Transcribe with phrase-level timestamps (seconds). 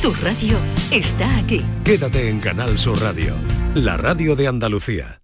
[0.00, 0.58] Tu radio
[0.92, 1.64] está aquí.
[1.84, 3.34] Quédate en Canal Sur Radio,
[3.74, 5.20] la radio de Andalucía.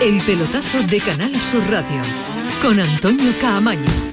[0.00, 2.02] El pelotazo de Canal Sur Radio
[2.60, 4.11] con Antonio Caamaño.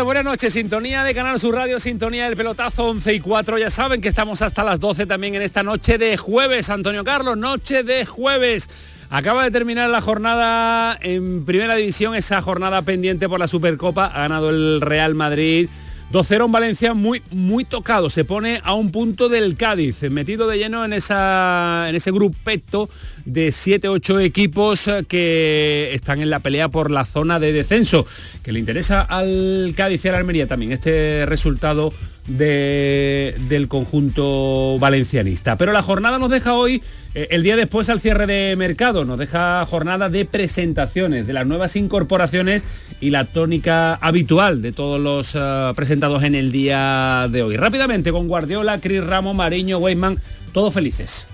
[0.00, 0.54] Buenas noches.
[0.54, 3.58] Sintonía de Canal Sur Radio, sintonía del pelotazo 11 y 4.
[3.58, 6.70] Ya saben que estamos hasta las 12 también en esta noche de jueves.
[6.70, 8.70] Antonio Carlos, noche de jueves.
[9.10, 14.06] Acaba de terminar la jornada en primera división, esa jornada pendiente por la Supercopa.
[14.06, 15.68] Ha ganado el Real Madrid
[16.12, 20.58] 2-0 en Valencia muy, muy tocado, se pone a un punto del Cádiz, metido de
[20.58, 22.90] lleno en, esa, en ese grupeto
[23.24, 28.04] de 7-8 equipos que están en la pelea por la zona de descenso,
[28.42, 31.94] que le interesa al Cádiz y a la Almería también este resultado
[32.26, 35.56] del conjunto valencianista.
[35.56, 36.82] Pero la jornada nos deja hoy,
[37.14, 41.46] eh, el día después al cierre de mercado, nos deja jornada de presentaciones de las
[41.46, 42.64] nuevas incorporaciones
[43.00, 47.56] y la tónica habitual de todos los eh, presentados en el día de hoy.
[47.56, 50.20] Rápidamente con Guardiola, Cris Ramos, Mariño, Weisman,
[50.52, 51.26] todos felices.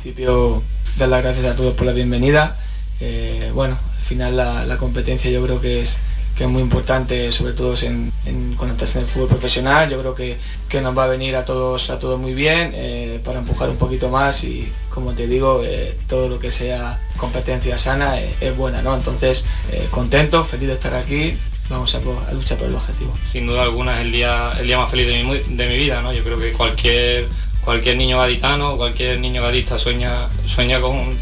[0.00, 0.62] Principio,
[0.98, 2.56] dar las gracias a todos por la bienvenida.
[3.00, 5.96] Eh, bueno, al final la competencia yo creo que es
[6.40, 8.10] que es muy importante, sobre todo en,
[8.56, 9.90] cuando estás en el fútbol profesional.
[9.90, 10.38] Yo creo que,
[10.70, 13.76] que nos va a venir a todos, a todos muy bien eh, para empujar un
[13.76, 18.56] poquito más y, como te digo, eh, todo lo que sea competencia sana eh, es
[18.56, 18.94] buena, ¿no?
[18.94, 19.44] Entonces,
[19.90, 21.36] contento, feliz de estar aquí.
[21.68, 22.00] Vamos a,
[22.32, 23.12] luchar por el objetivo.
[23.30, 26.00] Sin duda alguna es el día, el día más feliz de mi, de mi vida,
[26.00, 26.10] ¿no?
[26.14, 27.28] Yo creo que cualquier,
[27.62, 31.18] cualquier niño gaditano, cualquier niño gadista sueña, sueña con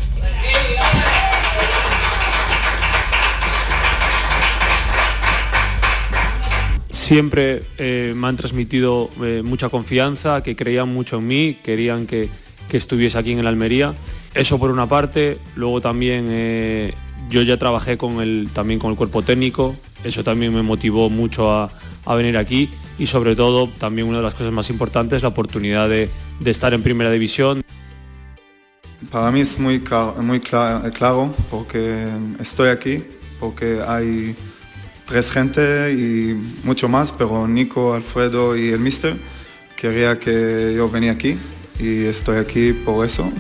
[7.09, 12.29] siempre eh, me han transmitido eh, mucha confianza, que creían mucho en mí, querían que,
[12.71, 13.95] estuviese aquí en el Almería.
[14.35, 16.93] Eso por una parte, luego también eh,
[17.31, 19.75] yo ya trabajé con el, también con el cuerpo técnico,
[20.05, 21.71] eso también me motivó mucho a,
[22.15, 26.11] venir aquí y sobre todo también una de las cosas más importantes, la oportunidad de,
[26.45, 27.63] estar en primera división.
[29.11, 29.83] Para mí es muy,
[30.21, 32.07] muy claro porque
[32.39, 33.03] estoy aquí,
[33.41, 34.37] porque hay
[35.09, 39.17] tres gente y mucho más, pero Nico, Alfredo y el Mister
[39.75, 41.39] quería que yo venía aquí
[41.81, 43.33] y estoy aquí por eso.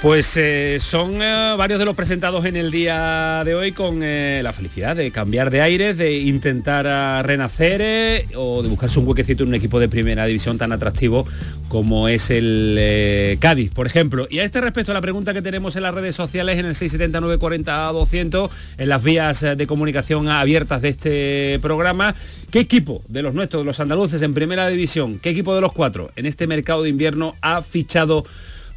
[0.00, 4.40] Pues eh, son eh, varios de los presentados en el día de hoy con eh,
[4.44, 9.48] la felicidad de cambiar de aire, de intentar renacer o de buscarse un huequecito en
[9.48, 11.26] un equipo de primera división tan atractivo
[11.66, 14.28] como es el Cádiz, por ejemplo.
[14.30, 17.38] Y a este respecto, la pregunta que tenemos en las redes sociales, en el 679
[17.38, 22.14] 40 200, en las vías de comunicación abiertas de este programa,
[22.52, 25.72] ¿qué equipo de los nuestros, de los andaluces en primera división, qué equipo de los
[25.72, 28.24] cuatro en este mercado de invierno ha fichado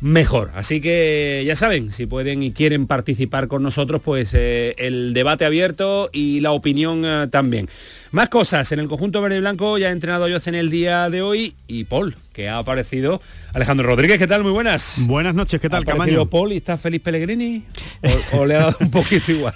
[0.01, 0.51] mejor.
[0.55, 5.45] Así que ya saben, si pueden y quieren participar con nosotros, pues eh, el debate
[5.45, 7.69] abierto y la opinión eh, también.
[8.11, 11.09] Más cosas, en el conjunto verde y blanco ya ha entrenado yo en el día
[11.09, 13.21] de hoy y Paul, que ha aparecido.
[13.53, 14.43] Alejandro Rodríguez, ¿qué tal?
[14.43, 15.05] Muy buenas.
[15.07, 16.25] Buenas noches, ¿qué tal, ¿Ha Camaño?
[16.27, 17.63] Paul y está feliz Pellegrini?
[18.33, 19.53] ¿O, le ha dado un poquito igual?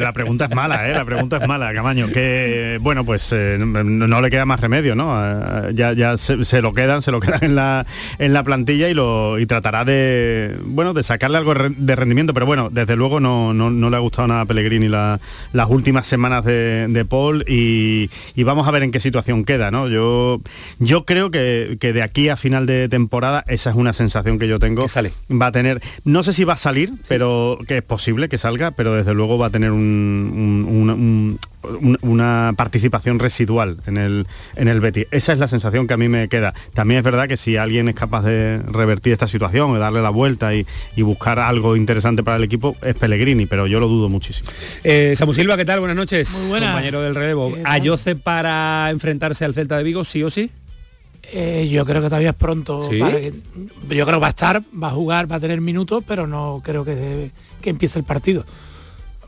[0.00, 0.92] la pregunta es mala, ¿eh?
[0.92, 2.08] La pregunta es mala, Camaño.
[2.08, 5.14] Que, bueno, pues eh, no, le queda más remedio, ¿no?
[5.22, 7.86] Eh, ya ya se, lo quedan, se lo quedan en la,
[8.18, 12.32] en la plantilla y, lo, y tratará de, bueno, de sacarle algo de rendimiento.
[12.32, 16.44] Pero bueno, desde luego no, no, le ha gustado nada a Pellegrini las últimas semanas
[16.44, 17.94] de, de Paul y
[18.34, 19.88] y, vamos a ver en qué situación queda, ¿no?
[19.88, 20.40] Yo,
[20.78, 24.58] yo creo que, de aquí a final de temporada, esa es una sensación que yo
[24.58, 24.88] tengo.
[24.88, 25.12] sale.
[25.30, 28.70] Va a tener, no sé si va a salir, pero que es posible que salga,
[28.70, 31.38] pero desde luego va a tener un,
[32.02, 35.06] una participación residual en el, en el Betis.
[35.10, 36.54] Esa es la sensación que a mí me queda.
[36.72, 40.10] También es verdad que si alguien es capaz de revertir esta situación, de darle la
[40.10, 40.66] vuelta y,
[41.04, 44.48] buscar algo interesante para el equipo, es Pellegrini, pero yo lo dudo muchísimo.
[44.82, 45.80] Eh, Samu Silva, ¿qué tal?
[45.80, 46.48] Buenas noches.
[46.48, 47.54] Muy Compañero del relevo.
[47.64, 50.50] ¿Ayoce para enfrentarse al Celta de Vigo, sí o sí?
[51.32, 52.90] Eh, yo creo que todavía es pronto.
[52.90, 53.06] yo
[53.88, 56.84] creo que va a estar, va a jugar, va a tener minutos, pero no creo
[56.84, 57.30] que,
[57.60, 58.44] que empiece el partido.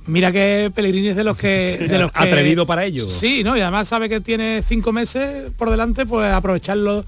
[0.07, 1.79] Mira que Pellegrini es de los que...
[1.89, 3.11] De los Atrevido para ello.
[3.11, 3.57] Sí, ¿no?
[3.57, 7.05] Y además sabe que tiene cinco meses por delante, pues aprovecharlo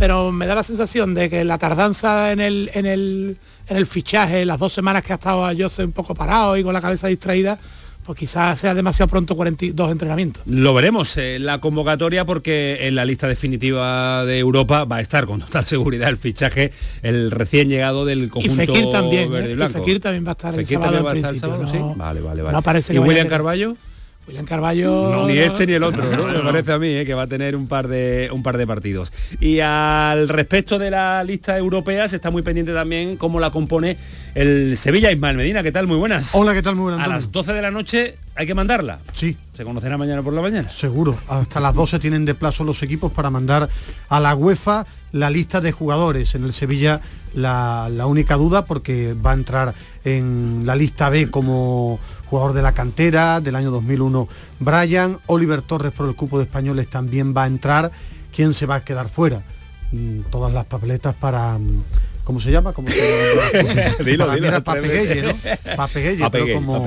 [0.00, 3.36] pero me da la sensación de que la tardanza en el, en el,
[3.68, 6.72] en el fichaje, las dos semanas que ha estado Jose un poco parado y con
[6.72, 7.58] la cabeza distraída,
[8.04, 10.42] pues quizás sea demasiado pronto 42 entrenamientos.
[10.46, 15.26] Lo veremos en la convocatoria porque en la lista definitiva de Europa va a estar
[15.26, 19.52] con total seguridad el fichaje, el recién llegado del conjunto y Fekir también, verde y
[19.52, 19.56] ¿eh?
[19.56, 19.78] blanco.
[19.78, 21.62] Y Fekir también va a estar Fekir el sábado también va a estar el sábado,
[21.62, 21.98] no- sí.
[21.98, 22.56] Vale, vale, vale.
[22.56, 23.76] no parece ¿Y que William Carballo?
[24.30, 25.10] William Carballo...
[25.10, 27.04] No, ni este ni el otro, No, Me parece a mí ¿eh?
[27.04, 29.12] que va a tener un par de un par de partidos.
[29.40, 33.96] Y al respecto de la lista europea se está muy pendiente también cómo la compone
[34.36, 35.64] el Sevilla Ismael Medina.
[35.64, 35.88] ¿Qué tal?
[35.88, 36.32] Muy buenas.
[36.36, 36.76] Hola, ¿qué tal?
[36.76, 37.04] Muy buenas.
[37.04, 39.00] A las 12 de la noche hay que mandarla.
[39.12, 39.36] Sí.
[39.52, 40.68] Se conocerá mañana por la mañana.
[40.68, 43.68] Seguro, hasta las 12 tienen de plazo los equipos para mandar
[44.08, 46.36] a la UEFA la lista de jugadores.
[46.36, 47.00] En el Sevilla
[47.34, 49.74] la, la única duda porque va a entrar
[50.04, 51.98] en la lista B como
[52.30, 54.28] jugador de la cantera del año 2001
[54.60, 57.90] Brian, Oliver Torres por el cupo de españoles también va a entrar.
[58.34, 59.42] ¿Quién se va a quedar fuera?
[59.92, 61.58] Mm, Todas las papeletas para...
[61.58, 61.82] mm,
[62.22, 62.72] ¿Cómo se llama?
[62.72, 63.94] ¿Cómo se llama?
[64.04, 64.62] Dilo, Para mí dilo.
[64.62, 66.84] Papegueye, pero Papegueye, como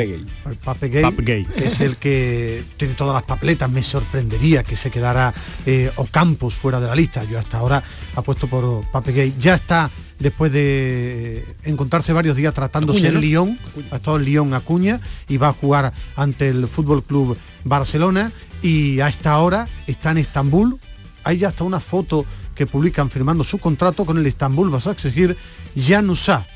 [0.63, 1.45] Papegay.
[1.45, 3.69] que es el que tiene todas las papeletas.
[3.69, 5.33] Me sorprendería que se quedara
[5.65, 7.25] eh, Ocampos fuera de la lista.
[7.25, 7.83] Yo hasta ahora
[8.15, 9.35] apuesto por Papegay.
[9.37, 9.89] Ya está
[10.23, 13.21] después de encontrarse varios días tratándose Acuña, en ¿no?
[13.21, 13.59] Lyon,
[13.91, 18.31] ha estado en Lyon Acuña y va a jugar ante el Fútbol Club Barcelona
[18.61, 20.79] y a esta hora está en Estambul.
[21.25, 22.25] Hay ya hasta una foto
[22.55, 25.35] que publican firmando su contrato con el Estambul vas a exigir
[25.75, 26.47] Janusá.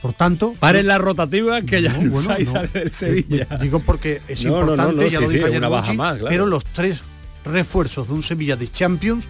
[0.00, 2.46] Por tanto, Paren la rotativa que ya no, bueno, no.
[2.46, 3.46] sale del Sevilla.
[3.60, 6.18] Digo porque es No, no, no, importante, no, ya sí, lo sí, una baja más,
[6.18, 6.28] claro.
[6.28, 7.02] pero los tres
[7.44, 9.26] refuerzos de un Sevilla de Champions,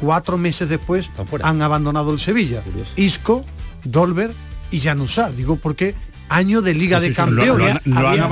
[0.00, 1.08] cuatro meses después,
[1.42, 2.60] han abandonado el Sevilla.
[2.62, 2.92] Curioso.
[2.96, 3.44] Isco,
[3.84, 4.32] Dolber
[4.70, 5.30] y Janusá.
[5.30, 5.94] Digo porque
[6.30, 7.56] año de Liga de Sí, sí, lo- lo Campeones.
[7.86, 8.22] lo han había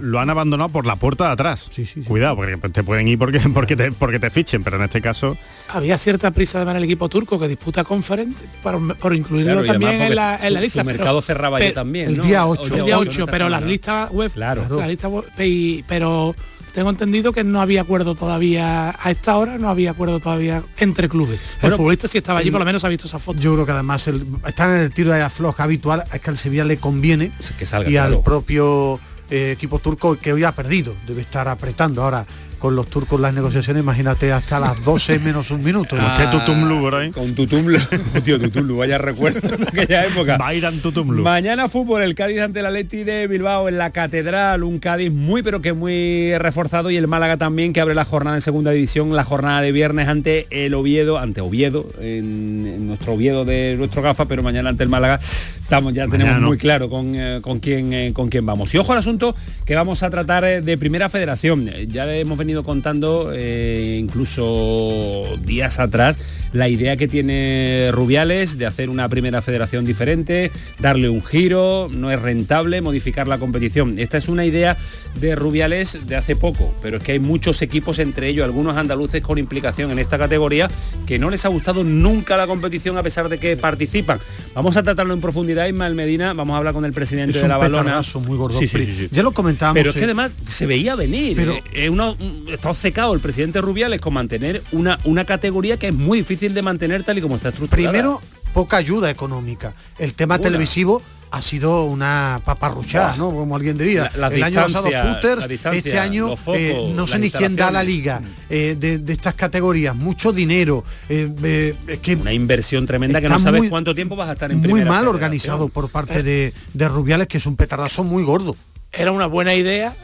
[0.00, 1.68] lo han abandonado por la puerta de atrás.
[1.72, 2.02] Sí, sí, sí.
[2.02, 5.36] Cuidado, porque te pueden ir porque, porque, te, porque te fichen, pero en este caso...
[5.68, 9.66] Había cierta prisa además en el equipo turco que disputa conferente por, por incluirlo Claro,
[9.66, 10.84] también en la, en la su- lista.
[10.84, 12.10] Pero- mercado cerraba ya también.
[12.10, 12.22] el ¿no?
[12.24, 12.76] día O ocho.
[12.76, 14.66] el día ocho, 8, esta pero las listas web, Claro.
[14.78, 16.34] la lista web, y- pero
[16.74, 21.08] tengo entendido que no había acuerdo todavía a esta hora, no había acuerdo todavía entre
[21.08, 21.42] clubes.
[21.60, 23.40] Bueno, el futbolista si estaba allí el- por lo menos ha visto esa foto.
[23.40, 26.36] Yo creo que además el, están en el tiro de afloja habitual, es que al
[26.36, 28.16] Sevilla le conviene Que salga, y claro.
[28.18, 28.98] al propio
[29.30, 32.26] eh, equipo turco que hoy ha perdido, debe estar apretando ahora
[32.64, 35.96] con los turcos las negociaciones, imagínate hasta las 12 menos un minuto.
[36.00, 37.10] Ah, Usted Tutumlu por ahí.
[37.10, 37.78] Con Tutumlu.
[38.24, 40.38] Tío, Tutumlu, vaya recuerdo de aquella época.
[40.38, 41.22] Bairan Tutumlu.
[41.22, 45.42] Mañana fútbol, el Cádiz ante el Atleti de Bilbao en la Catedral, un Cádiz muy
[45.42, 49.14] pero que muy reforzado y el Málaga también que abre la jornada en segunda división,
[49.14, 54.00] la jornada de viernes ante el Oviedo, ante Oviedo, en, en nuestro Oviedo de nuestro
[54.00, 55.20] gafa, pero mañana ante el Málaga
[55.64, 56.48] estamos ya tenemos Mañana no.
[56.48, 58.74] muy claro con, eh, con quién eh, con quién vamos.
[58.74, 59.34] Y ojo al asunto
[59.64, 61.66] que vamos a tratar eh, de primera federación.
[61.88, 66.18] Ya hemos venido contando eh, incluso días atrás
[66.52, 72.12] la idea que tiene Rubiales de hacer una primera federación diferente, darle un giro, no
[72.12, 73.98] es rentable modificar la competición.
[73.98, 74.76] Esta es una idea
[75.18, 79.20] de Rubiales de hace poco, pero es que hay muchos equipos, entre ellos algunos andaluces
[79.20, 80.68] con implicación en esta categoría,
[81.06, 84.20] que no les ha gustado nunca la competición a pesar de que participan.
[84.54, 87.48] Vamos a tratarlo en profundidad, Ismael Medina, vamos a hablar con el presidente es de
[87.48, 88.00] la Balona.
[88.28, 88.56] muy gordo.
[88.60, 89.08] Sí, sí, sí, sí.
[89.10, 89.74] Ya lo comentábamos.
[89.80, 91.36] Pero es que eh, además se veía venir.
[91.36, 95.76] Pero- Eh, eh, uno, un- está obcecado el presidente Rubiales con mantener una, una categoría
[95.78, 97.90] que es muy difícil de mantener tal y como está estructurada.
[97.90, 98.20] Primero,
[98.52, 99.74] poca ayuda económica.
[99.98, 103.16] El tema televisivo ha sido una paparruchada.
[103.16, 103.30] ¿no?
[103.32, 104.08] Como alguien diría.
[104.16, 107.82] La- el año pasado footers, este año focos, eh, no sé ni quién da la
[107.82, 110.84] liga eh, de, de estas categorías, mucho dinero.
[111.08, 114.34] eh, eh, es que Una inversión tremenda que no sabes muy- cuánto tiempo vas a
[114.34, 115.14] estar en muy primera mal federación.
[115.16, 118.54] organizado por parte de, de Rubiales, que es un petardazo muy gordo.
[118.92, 119.96] Era una buena idea.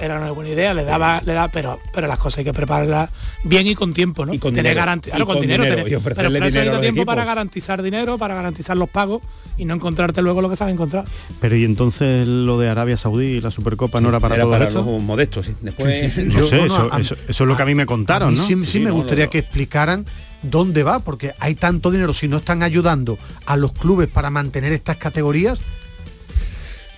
[0.00, 3.10] Era una buena idea, le daba, le da, pero, pero las cosas hay que prepararlas
[3.44, 4.34] bien y con tiempo, ¿no?
[4.34, 4.92] Y con Tener dinero.
[4.96, 7.82] Y claro, con, con dinero, dinero, tener- y ofrecerle pero para eso tiempo para garantizar
[7.82, 9.22] dinero, para garantizar los pagos
[9.56, 11.06] y no encontrarte luego lo que se han encontrado.
[11.40, 14.52] Pero y entonces lo de Arabia Saudí y la Supercopa no era para Era todo
[14.52, 14.82] para esto?
[14.84, 15.54] los modestos, sí.
[15.60, 17.66] Después, Sí, sí, No Yo- sé, no, eso, a- eso- eso es lo que a
[17.66, 18.46] mí me contaron, mí ¿no?
[18.46, 19.30] sí, sí Sí, me no, gustaría no.
[19.30, 20.04] que explicaran
[20.42, 24.72] dónde va, porque hay tanto dinero, si no están ayudando a los clubes para mantener
[24.72, 25.58] estas categorías,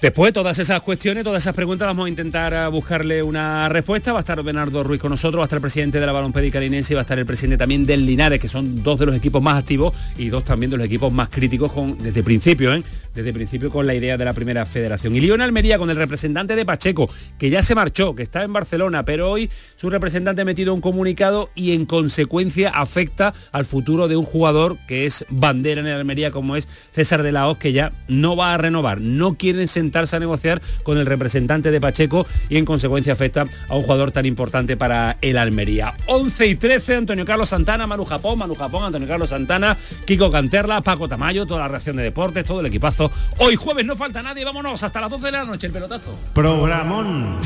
[0.00, 4.14] Después de todas esas cuestiones, todas esas preguntas, vamos a intentar eh, buscarle una respuesta.
[4.14, 6.54] Va a estar Bernardo Ruiz con nosotros, va a estar el presidente de la Balonpédica
[6.54, 9.14] Carinense y va a estar el presidente también del Linares, que son dos de los
[9.14, 12.82] equipos más activos y dos también de los equipos más críticos con, desde principio, ¿eh?
[13.14, 15.14] desde principio con la idea de la primera federación.
[15.16, 18.54] Y León Almería con el representante de Pacheco, que ya se marchó, que está en
[18.54, 24.08] Barcelona, pero hoy su representante ha metido un comunicado y en consecuencia afecta al futuro
[24.08, 27.58] de un jugador que es bandera en el Almería como es César de la Hoz,
[27.58, 29.02] que ya no va a renovar.
[29.02, 33.46] No quieren sentir sentarse a negociar con el representante de Pacheco y en consecuencia afecta
[33.68, 35.94] a un jugador tan importante para el Almería.
[36.06, 40.80] 11 y 13, Antonio Carlos Santana, Manu Japón, Manu Japón, Antonio Carlos Santana, Kiko Canterla,
[40.82, 43.10] Paco Tamayo, toda la reacción de deportes, todo el equipazo.
[43.38, 46.16] Hoy jueves no falta nadie, vámonos hasta las 12 de la noche el pelotazo.
[46.32, 47.38] Programón.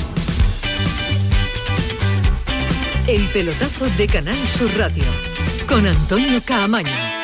[3.09, 5.05] El pelotazo de Canal Sur Radio
[5.67, 7.24] con Antonio Caamaño.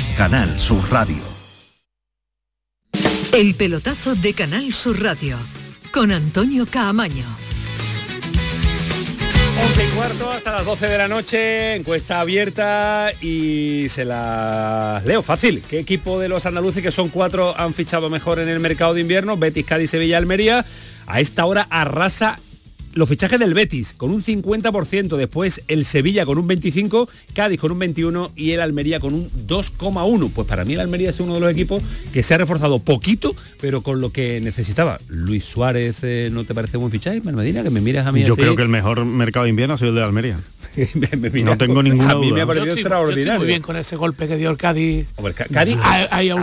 [0.17, 1.17] Canal Sur Radio.
[3.33, 5.37] El pelotazo de Canal Sur Radio,
[5.91, 7.25] con Antonio Caamaño.
[9.61, 15.23] 11 y cuarto hasta las 12 de la noche, encuesta abierta y se la leo
[15.23, 15.61] fácil.
[15.61, 19.01] ¿Qué equipo de los andaluces, que son cuatro, han fichado mejor en el mercado de
[19.01, 19.37] invierno?
[19.37, 20.65] Betis, Cádiz, Sevilla, Almería.
[21.07, 22.39] A esta hora arrasa
[22.93, 27.71] los fichajes del Betis con un 50%, después el Sevilla con un 25%, Cádiz con
[27.71, 30.31] un 21% y el Almería con un 2,1%.
[30.33, 31.81] Pues para mí el Almería es uno de los equipos
[32.13, 34.99] que se ha reforzado poquito, pero con lo que necesitaba.
[35.07, 37.63] Luis Suárez, eh, ¿no te parece buen fichaje, Medina?
[37.63, 38.41] Que me miras a mí Yo así?
[38.41, 40.39] creo que el mejor mercado de invierno ha sido el de Almería.
[41.17, 42.35] Me no tengo ninguna a mí duda.
[42.35, 43.31] me ha parecido Yo estoy- yo extraordinario.
[43.33, 45.07] estoy muy bien con ese golpe que dio el Cádiz.
[45.51, 45.97] Cádiz, a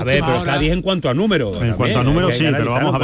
[0.05, 0.53] ver, pero hora.
[0.53, 1.57] Cádiz en cuanto a números.
[1.61, 2.95] En cuanto a números, sí, pero vamos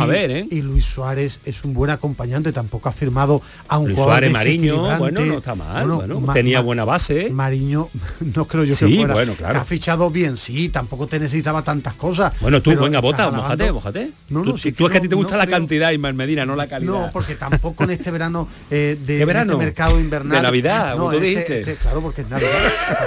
[0.00, 0.30] a ver.
[0.30, 0.46] A ¿eh?
[0.50, 4.32] Y Luis Suárez es un buen acompañante, tampoco ha firmado a un Luis jugador Suárez,
[4.32, 7.30] Mariño, bueno, no está mal, bueno, Ma- tenía Ma- buena base.
[7.30, 7.88] Mariño,
[8.34, 9.14] no creo yo Sí, que fuera.
[9.14, 9.54] bueno, claro.
[9.54, 12.32] Que ha fichado bien, sí, tampoco te necesitaba tantas cosas.
[12.40, 14.10] Bueno, tú, venga, bota, mojate, mojate.
[14.28, 16.14] No, tú, no, sí tú es que a ti no- te gusta la cantidad, Ismael
[16.14, 16.92] Medina, no la calidad.
[16.92, 20.49] No, porque tampoco en este verano eh, de este mercado invernal.
[20.50, 21.60] Navidad, no, como tú este- dijiste.
[21.60, 22.50] este- claro, porque es Navidad.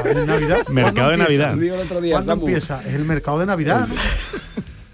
[0.05, 0.57] Es Navidad.
[0.65, 1.17] ¿Cuándo Mercado de?
[1.17, 1.55] Navidad.
[2.11, 2.81] ¿Cuándo empieza?
[2.85, 3.87] Es el mercado de Navidad.
[3.87, 3.95] ¿no?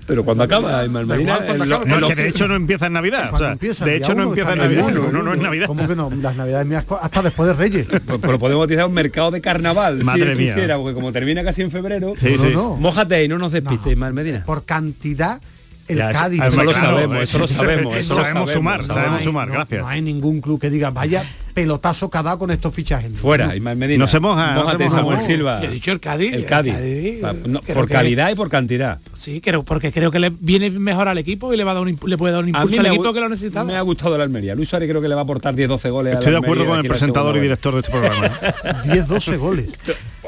[0.08, 3.30] Pero cuando acaba, en en No, lo- que de hecho no empieza en Navidad.
[3.32, 4.82] O sea, empieza de hecho no uno, empieza en Navidad.
[4.88, 5.68] Navidad, No, no es Navidad.
[5.68, 6.10] ¿Cómo que no?
[6.20, 7.86] Las Navidades mías hasta después de Reyes.
[8.08, 10.48] Pues lo podemos utilizar un mercado de carnaval, Madre si mía.
[10.56, 12.52] quisiera, porque como termina casi en febrero, Sí, No, sí.
[12.56, 12.76] no.
[12.78, 13.92] mójate y no nos despistes, No.
[13.92, 14.44] Ismael Medina.
[14.48, 15.40] Por cantidad,
[15.90, 16.42] el Ya, Cádiz.
[16.42, 18.96] eso lo sabemos, eso lo sabemos, eso lo sabemos sumar, sabemos.
[18.96, 19.82] sabemos hay- sumar, no- gracias.
[19.82, 23.12] No hay ningún club que diga, vaya pelotazo que ha dado con estos fichajes.
[23.18, 23.56] Fuera, No.
[23.56, 24.00] Ismael Medina.
[24.04, 25.24] Nos hemos a- nos Mójate, a- Samuel no.
[25.26, 25.62] Silva.
[25.62, 26.34] Yo he dicho el Cádiz.
[26.34, 26.74] El Cádiz.
[27.48, 29.00] No, creo por que- calidad y por cantidad.
[29.18, 31.84] Sí, creo, porque creo que le viene mejor al equipo y le va a dar
[31.84, 33.66] un, le puede dar un impulso al equipo que lo necesitaba.
[33.66, 34.56] Me ha gustado la Almería.
[34.56, 36.12] Luis Suárez creo que le va a aportar 10-12 goles.
[36.12, 38.32] a la Estoy de acuerdo Almería con el presentador y director de este programa.
[38.86, 39.70] 10, 12 goles.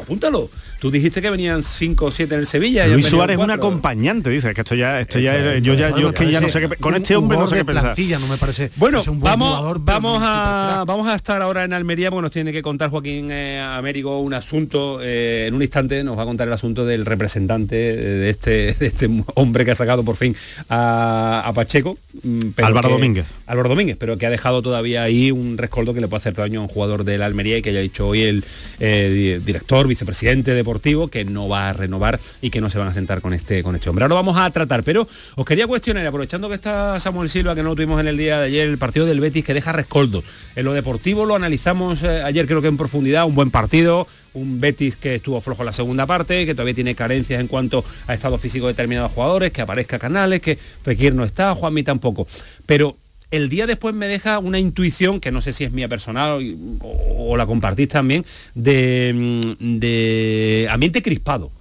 [0.01, 0.49] Apúntalo.
[0.79, 2.87] Tú dijiste que venían 5 o 7 en el Sevilla.
[2.87, 6.01] Luis Suárez es un acompañante, dice, que esto ya, esto ya, es- yo ya, Bueno,
[6.01, 7.95] yo es que ya no sé qué, con un este hombre no sé qué pensar.
[7.97, 8.71] no me parece.
[8.77, 12.23] Bueno, es un buen vamos, jugador, vamos, a, vamos a estar ahora en Almería porque
[12.23, 14.99] nos tiene que contar Joaquín eh, Américo un asunto.
[15.01, 18.87] eh, en un instante nos va a contar el asunto del representante de este, de
[18.87, 20.35] este hombre que ha sacado por fin
[20.69, 21.97] a, a Pacheco.
[22.23, 23.25] mm, pero Álvaro que- Domínguez.
[23.45, 26.59] Álvaro Domínguez, pero que ha dejado todavía ahí un rescoldo que le puede hacer daño
[26.59, 28.43] a un jugador del Almería y que haya dicho hoy el
[28.79, 32.87] eh, di- director, vicepresidente deportivo, que no va a renovar y que no se van
[32.87, 34.03] a sentar con este, con este hombre.
[34.03, 37.61] Ahora lo vamos a tratar, pero os quería cuestionar, aprovechando que está Samuel Silva, que
[37.61, 40.23] no lo tuvimos en el día de ayer, el partido del Betis que deja rescoldo.
[40.55, 44.61] En lo deportivo lo analizamos eh, ayer creo que en profundidad, un buen partido, un
[44.61, 48.13] Betis que estuvo flojo en la segunda parte, que todavía tiene carencias en cuanto a
[48.13, 52.27] estado físico de determinados jugadores, que aparezca Canales, que Fekir no está, Juanmi tampoco.
[52.65, 52.95] Pero
[53.31, 56.39] el día después me deja una intuición, que no sé si es mía personal
[56.81, 61.51] o, la compartís también, de, mm, de ambiente crispado.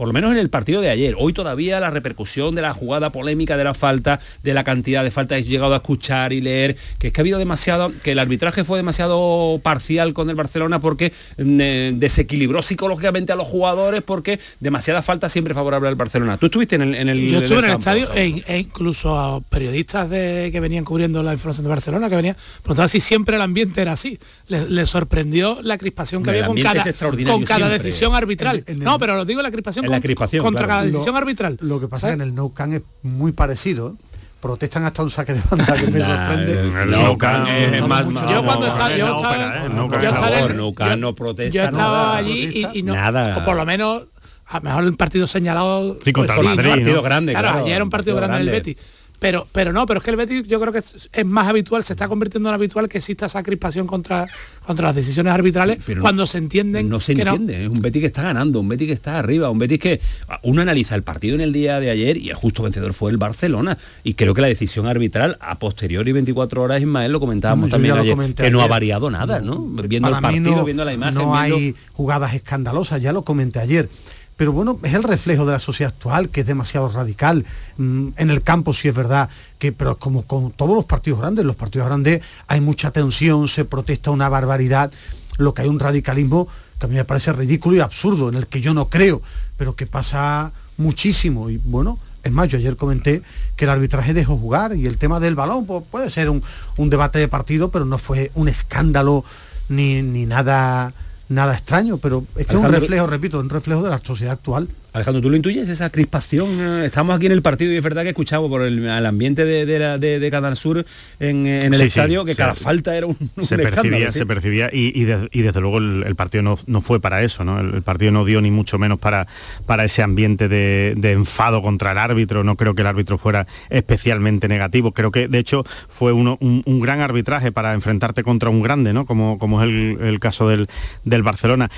[0.00, 1.14] Por lo menos en el partido de ayer.
[1.18, 5.10] Hoy todavía la repercusión de la jugada polémica de la falta, de la cantidad de
[5.10, 8.18] faltas he llegado a escuchar y leer, que es que ha habido demasiado, que el
[8.18, 14.00] arbitraje fue demasiado parcial con el Barcelona porque mm, eh, desequilibró psicológicamente a los jugadores
[14.00, 16.38] porque demasiada falta siempre favorable al Barcelona.
[16.38, 19.18] Tú estuviste en el, en el Yo estuve en el, campo, estadio e, e incluso
[19.18, 23.36] a periodistas de, que venían cubriendo la información de Barcelona, que venían, preguntaban si siempre
[23.36, 24.18] el ambiente era así.
[24.48, 27.78] Les le sorprendió la crispación que El había con cada, es extraordinario con cada siempre.
[27.84, 28.64] decisión arbitral.
[28.66, 30.78] En- en el- no, pero lo digo la crispación, la crispación, contra claro.
[30.80, 31.58] cada decisión Lo- arbitral.
[31.60, 32.14] Lo que pasa ¿sabes?
[32.14, 33.96] es que en el no can es muy parecido.
[33.98, 34.04] ¿eh?
[34.40, 36.52] Protestan hasta un saque de banda que me Nah, sorprende.
[36.82, 40.04] el Nou Camp es más- yo cuando estaba, yo no, estaba, eh, no, yo por
[40.04, 42.16] estaba en- yo- no protesta Yo estaba nada.
[42.16, 43.36] allí y, y no, Nada.
[43.36, 44.04] o por lo menos
[44.46, 46.70] a lo mejor el partido señalado Sí, contra el sí, Madrid, ¿no?
[46.70, 46.76] ¿no?
[46.76, 48.74] partido grande, Claro, claro, ayer era un partido partido grande, del grande.
[48.74, 48.99] Betis.
[49.20, 51.84] Pero, pero no, pero es que el Betis yo creo que es, es más habitual,
[51.84, 54.26] se está convirtiendo en habitual que exista esa crispación contra,
[54.66, 57.80] contra las decisiones arbitrales Pero no- cuando se entienden no se que entiende, es un
[57.82, 60.00] Betis que está ganando, un Betis que está arriba, un Betis que
[60.42, 63.18] uno analiza el partido en el día de ayer y el justo vencedor fue el
[63.18, 67.94] Barcelona y creo que la decisión arbitral a posteriori 24 horas Ismael lo comentábamos también
[67.96, 69.60] lo ayer, que no ha variado nada, ¿no?
[69.60, 73.22] Viendo el Para partido, no, viendo la imagen, no viendo- hay jugadas escandalosas, ya lo
[73.22, 73.90] comenté ayer.
[74.40, 77.44] Pero bueno, es el reflejo de la sociedad actual, que es demasiado radical.
[77.76, 79.28] Mm, En el campo sí es verdad
[79.58, 83.66] que, pero como con todos los partidos grandes, los partidos grandes hay mucha tensión, se
[83.66, 84.90] protesta una barbaridad,
[85.36, 88.46] lo que hay un radicalismo que a mí me parece ridículo y absurdo, en el
[88.46, 89.20] que yo no creo,
[89.58, 91.50] pero que pasa muchísimo.
[91.50, 93.20] Y bueno, es más, yo ayer comenté
[93.56, 96.42] que el arbitraje dejó jugar y el tema del balón pues, puede ser un,
[96.78, 99.22] un debate de partido, pero no fue un escándalo
[99.68, 100.94] ni, ni nada
[101.30, 104.68] nada extraño, pero es que es un reflejo, repito, un reflejo de la sociedad actual.
[104.92, 106.58] Alejandro, ¿tú lo intuyes esa crispación?
[106.60, 109.44] Eh, Estamos aquí en el partido y es verdad que escuchamos por el, el ambiente
[109.44, 110.84] de, de, la- de- de Canal Sur
[111.20, 114.18] en, en el Sí, sí, estadio que cada falta era un, un se percibía, ¿sí?
[114.18, 117.22] se percibía y, y de- y desde luego el, el partido no, no fue para
[117.22, 117.60] eso, ¿no?
[117.60, 119.28] El, el partido no dio ni mucho menos para,
[119.64, 122.42] para ese ambiente de, enfado contra el árbitro.
[122.42, 124.90] No creo que el árbitro fuera especialmente negativo.
[124.92, 128.92] Creo que de hecho fue uno- un, un gran arbitraje para enfrentarte contra un grande,
[128.92, 129.06] ¿no?
[129.06, 130.68] Como, como es el, el caso del,
[131.04, 131.70] del Barcelona.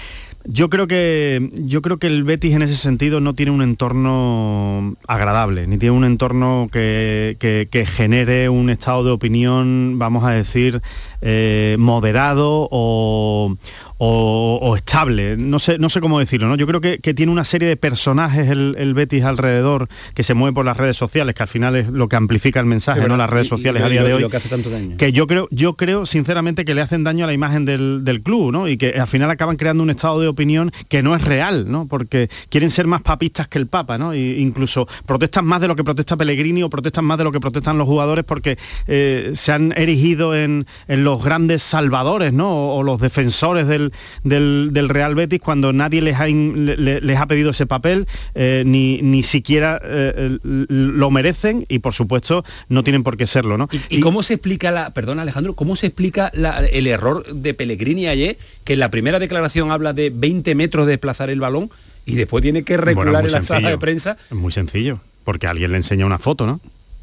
[0.45, 4.97] Yo creo que yo creo que el Betis en ese sentido no tiene un entorno
[5.07, 10.83] agradable, ni tiene un entorno que, que- genere un estado de opinión, vamos a decir,
[11.21, 13.55] eh, moderado o,
[14.05, 15.37] o- o estable.
[15.37, 16.57] No sé, no sé cómo decirlo, ¿no?
[16.57, 20.35] Yo creo que, que tiene una serie de personajes el, el Betis alrededor que se
[20.35, 23.07] mueve por las redes sociales, que al final es lo que amplifica el mensaje, Sí,
[23.09, 23.17] ¿no?
[23.17, 24.97] Las redes Y- y sociales a día de hoy lo que hace tanto daño.
[24.97, 28.23] que yo creo, yo creo sinceramente que le hacen daño a la imagen del, del
[28.23, 28.67] club, ¿no?
[28.69, 31.87] Y que al final acaban creando un estado de opinión que no es real, ¿no?
[31.87, 34.13] Porque quieren ser más papistas que el Papa, ¿no?
[34.15, 37.39] E incluso protestan más de lo que protesta Pellegrini o protestan más de lo que
[37.41, 42.51] protestan los jugadores porque eh, se han erigido en, en los grandes salvadores, ¿no?
[42.51, 43.92] O, o los defensores del,
[44.25, 49.01] del- del Real Betis cuando nadie les ha, les ha pedido ese papel, eh, ni,
[49.03, 53.69] ni siquiera eh, lo merecen y por supuesto no tienen por qué serlo, ¿no?
[53.89, 58.07] ¿Y cómo se explica la, perdona Alejandro, cómo se explica la- el error de Pellegrini
[58.09, 61.71] ayer, que en la primera declaración habla de 20 metros de desplazar el balón
[62.07, 64.17] y después tiene que recular Bueno, es muy en la sala de prensa?
[64.31, 66.61] Es muy sencillo, porque alguien le enseña una foto, ¿no?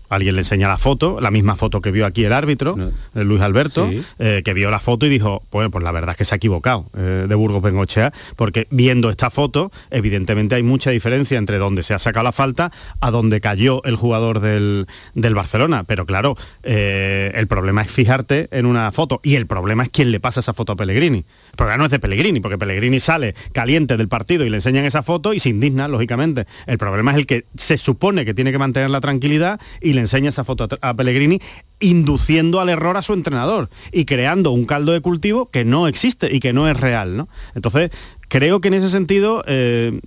[0.10, 2.76] Alguien le enseña la foto, la misma foto que vio aquí el árbitro,
[3.15, 4.02] eh, Luis Alberto, Sí.
[4.19, 6.38] eh, que vio la foto y dijo, bueno, pues la verdad es que se ha
[6.38, 11.84] equivocado eh, de Burgos Bengochea, porque viendo esta foto, evidentemente hay mucha diferencia entre donde
[11.84, 15.84] se ha sacado la falta a donde cayó el jugador del, del Barcelona.
[15.84, 20.12] Pero claro, eh, el problema es fijarte en una foto y el problema es quién
[20.12, 21.19] le pasa esa foto a Pellegrini.
[21.19, 24.86] El problema no es de Pellegrini, porque Pellegrini sale caliente del partido y le enseñan
[24.86, 26.45] esa foto y se indigna, lógicamente.
[26.67, 29.98] El problema es el que se supone que tiene que mantener la tranquilidad y le
[29.99, 31.39] enseña esa foto a, Pellegrini
[31.79, 36.33] induciendo al error a su entrenador y creando un caldo de cultivo que no existe
[36.33, 37.15] y que no es real.
[37.15, 37.29] ¿no?
[37.55, 37.91] Entonces,
[38.29, 39.99] creo que en ese sentido eh,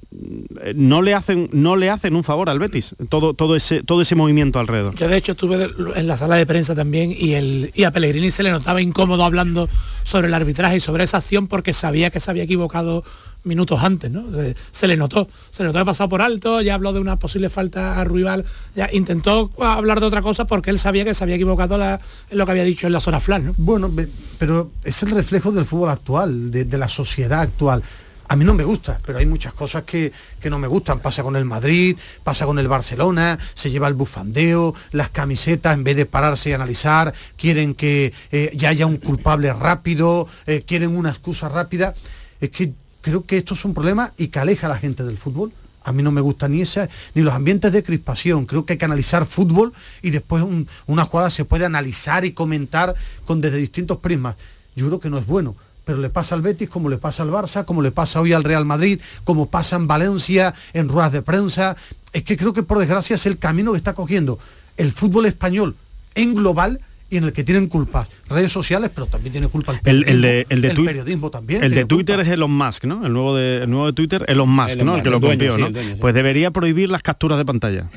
[0.74, 4.14] no, le hacen, no le hacen un favor al Betis, todo, todo, ese, todo ese
[4.14, 4.94] movimiento alrededor.
[4.96, 8.30] Yo de hecho estuve en la sala de prensa también y, el, y a Pellegrini
[8.30, 9.68] se le notaba incómodo hablando
[10.04, 13.04] sobre el arbitraje y sobre esa acción porque sabía que se había equivocado
[13.44, 14.24] minutos antes, ¿no?
[14.70, 17.48] Se, le notó, se le notó que pasado por alto, ya habló de una posible
[17.50, 18.44] falta a rival,
[18.76, 22.00] ya intentó hablar de otra cosa porque él sabía que se había equivocado la-
[22.30, 23.54] lo que había dicho en la zona flash, ¿no?
[23.56, 23.90] Bueno,
[24.38, 27.82] pero es el reflejo del fútbol actual, de, de la sociedad actual.
[28.28, 31.00] A mí no me gusta, pero hay muchas cosas que, que no me gustan.
[31.00, 35.84] Pasa con el Madrid, pasa con el Barcelona, se lleva el bufandeo, las camisetas, en
[35.84, 40.96] vez de pararse y analizar, quieren que eh, ya haya un culpable rápido, eh, quieren
[40.96, 41.92] una excusa rápida.
[42.40, 42.72] Es que
[43.02, 45.52] creo que esto es un problema y que aleja a la gente del fútbol.
[45.84, 48.46] A mí no me gusta ni esa, ni los ambientes de crispación.
[48.46, 52.32] Creo que hay que analizar fútbol y después un- una jugada se puede analizar y
[52.32, 52.94] comentar
[53.26, 54.36] con desde distintos prismas.
[54.76, 55.54] Yo creo que no es bueno.
[55.84, 58.44] pero le pasa al Betis como le pasa al Barça, como le pasa hoy al
[58.44, 61.74] Real Madrid, como pasa en Valencia, en ruedas de prensa.
[62.12, 64.38] Es que creo que por desgracia es el camino que está cogiendo
[64.76, 65.74] el fútbol español
[66.14, 66.78] en global
[67.12, 70.46] y en el que tienen culpas redes sociales, pero también tiene culpa el, el, de,
[70.48, 71.62] el, de el periodismo también.
[71.62, 73.04] El de Twitter es Elon Musk, ¿no?
[73.04, 74.92] El nuevo de, el nuevo de Twitter, Elon Musk, Elon ¿no?
[74.92, 75.66] Musk, el que lo copió, sí, ¿no?
[75.66, 76.00] el dueño, sí.
[76.00, 77.90] Pues debería prohibir las capturas de pantalla.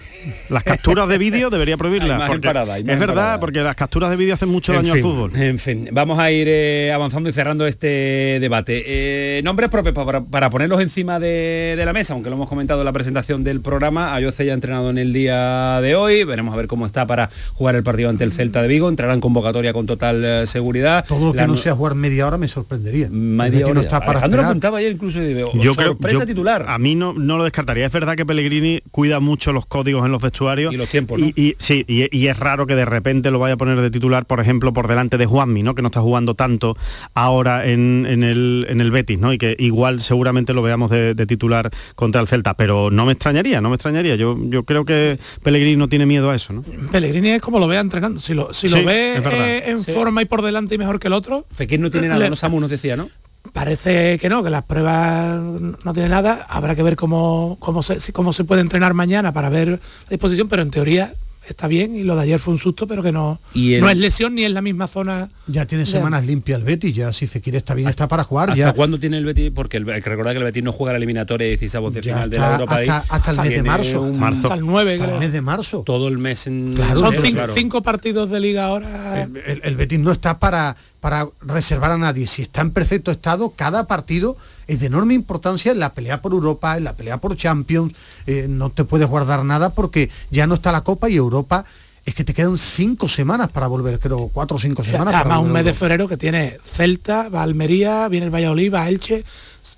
[0.49, 2.21] Las capturas de vídeo debería prohibirlas.
[2.27, 3.39] porque parada, es verdad, parada.
[3.39, 5.35] porque las capturas de vídeo hacen mucho En daño fin, al fútbol.
[5.37, 8.83] En fin, vamos a ir eh, avanzando y cerrando este debate.
[8.85, 12.81] Eh, nombres propios para, para ponerlos encima de, de la mesa, aunque lo hemos comentado
[12.81, 14.13] en la presentación del programa.
[14.13, 16.25] Ayoce ya ha entrenado en el día de hoy.
[16.25, 18.89] Veremos a ver cómo está para jugar el partido ante el Celta de Vigo.
[19.05, 21.05] Entrará en convocatoria con total eh, seguridad.
[21.07, 23.07] Todo lo que La no sea jugar media hora me sorprendería.
[23.11, 23.73] Media hora.
[23.75, 26.65] no está para Alejandro apuntaba ayer incluso y digo, Yo creo yo- titular.
[26.67, 27.85] A mí no, no lo descartaría.
[27.85, 30.73] Es verdad que Pellegrini cuida mucho los códigos en los vestuarios.
[30.73, 31.25] Y los tiempos, ¿no?
[31.27, 33.91] Y, y- sí, y, y es raro que de repente lo vaya a poner de
[33.91, 35.75] titular, por ejemplo, por delante de Juanmi, ¿no?
[35.75, 36.75] Que no está jugando tanto
[37.13, 39.33] ahora en, en el, en el Betis, ¿no?
[39.33, 42.55] Y que igual seguramente lo veamos de, de titular contra el Celta.
[42.55, 44.15] Pero no me extrañaría, no me extrañaría.
[44.15, 46.63] Yo, yo creo que Pellegrini no tiene miedo a eso, ¿no?
[46.91, 48.19] Pellegrini es como lo vea entrenando.
[48.19, 49.47] Si lo, si Sí, lo ve es verdad.
[49.49, 49.91] eh, en Sí.
[49.91, 52.35] forma y por delante y mejor que el otro, Fekir no tiene nada, Le- no
[52.35, 53.09] Samu nos decía, ¿no?
[53.53, 56.45] parece que no, que las pruebas no tiene nada.
[56.49, 59.79] Habrá que ver cómo, cómo, se, cómo se puede entrenar mañana para ver la
[60.09, 61.13] disposición, pero en teoría
[61.47, 63.89] está bien y lo de ayer fue un susto, pero que no, Y el- no
[63.89, 65.29] es lesión ni es la misma zona.
[65.47, 68.49] Ya tiene semanas limpias el Betis, ya si se quiere está bien, está para jugar.
[68.51, 69.51] ¿Hasta ya, cuándo tiene el Betis?
[69.53, 72.01] Porque el, hay que recordar que el Betis no juega la eliminatoria de 16 de
[72.01, 72.89] Ya final de la Europa League.
[72.91, 74.01] hasta- hasta el mes de marzo.
[74.01, 74.41] un- Marzo.
[74.47, 75.19] Hasta el 9, hasta el creo.
[75.19, 75.83] mes de marzo.
[75.85, 77.53] todo el mes en Claro, Son enero, cinco, claro.
[77.53, 79.23] cinco partidos de liga ahora.
[79.23, 80.75] El, el- el Betis no está para,
[81.05, 82.25] para reservar a nadie.
[82.25, 86.31] Si está en perfecto estado, cada partido es de enorme importancia en la pelea por
[86.33, 87.93] Europa, en la pelea por Champions.
[88.25, 91.63] Eh, no te puedes guardar nada porque ya no está la Copa y Europa
[92.05, 95.13] es que te quedan cinco semanas para volver, creo, cuatro o cinco semanas.
[95.13, 98.81] para Además un mes de febrero que tiene Celta, va Almería, viene el Valladolid, va
[98.81, 99.23] a Elche.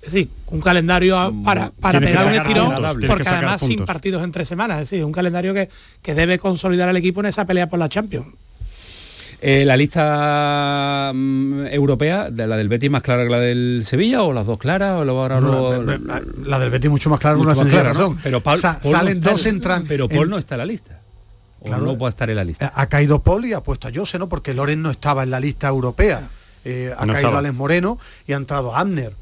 [0.12, 2.72] decir, un calendario a- para, para pegar un estirón,
[3.06, 4.80] porque además sin partidos en tres semanas.
[4.80, 5.68] Es decir, un calendario que,
[6.00, 8.28] que debe consolidar al equipo en esa pelea por la Champions.
[9.40, 14.22] Eh, la lista mm, europea, de la del Betis más clara que la del Sevilla
[14.22, 17.08] o las dos claras o lo- ahora No, lo- la, la- la del Betis mucho
[17.08, 18.16] más clara mucho una más clara, ¿no?
[18.22, 19.84] Pero Paul- Sa- Paul no salen está dos en- entran.
[19.86, 21.00] Pero Paul en- no está en la lista.
[21.60, 21.84] O Claro.
[21.84, 22.72] no puede estar en la lista.
[22.74, 24.28] Ha caído Paul y ha puesto a Jose, ¿no?
[24.28, 26.28] Porque Loren no estaba en la lista europea.
[26.64, 27.38] Eh, ha No caído estaba.
[27.38, 29.12] Alex Moreno y ha entrado Abner.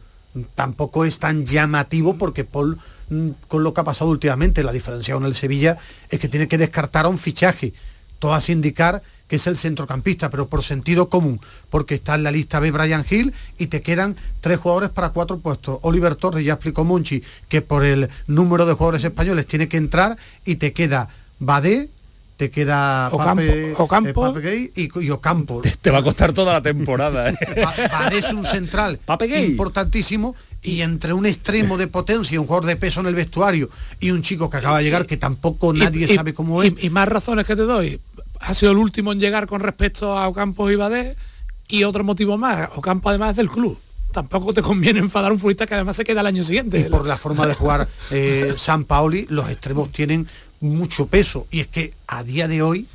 [0.54, 2.78] Tampoco es tan llamativo porque Paul,
[3.10, 5.78] mm, con lo que ha pasado últimamente, la diferencia con el Sevilla
[6.10, 7.72] es que tiene que descartar a un fichaje.
[8.18, 12.30] Todo hace indicar que es el centrocampista, pero por sentido común, porque está en la
[12.30, 15.78] lista B Brian Hill y te quedan tres jugadores para cuatro puestos.
[15.82, 20.16] Oliver Torres, ya explicó Monchi, que por el número de jugadores españoles tiene que entrar
[20.44, 21.08] y te queda
[21.40, 21.88] Badé,
[22.36, 24.26] te queda Ocampo- Pape, Ocampo.
[24.26, 25.62] eh, Pape Gay y, y Ocampo.
[25.80, 27.30] Te va a costar toda la temporada.
[27.30, 27.34] ¿eh?
[27.64, 29.46] Ba- Badé es un central Pape Gay.
[29.46, 34.10] importantísimo y entre un extremo de potencia, un jugador de peso en el vestuario y
[34.10, 36.84] un chico que acaba de llegar que tampoco Y- nadie y- sabe cómo y- es.
[36.84, 37.98] Y, más razones que te doy.
[38.40, 41.16] Ha sido el último en llegar con respecto a Ocampo y Badé
[41.68, 42.70] y otro motivo más.
[42.76, 43.78] Ocampo además es del club.
[44.12, 46.84] Tampoco te conviene enfadar un futbolista que además se queda el año siguiente.
[46.84, 50.26] por la forma de jugar eh, San Paoli, los extremos tienen
[50.60, 51.46] mucho peso.
[51.50, 52.86] Y es que a día de hoy,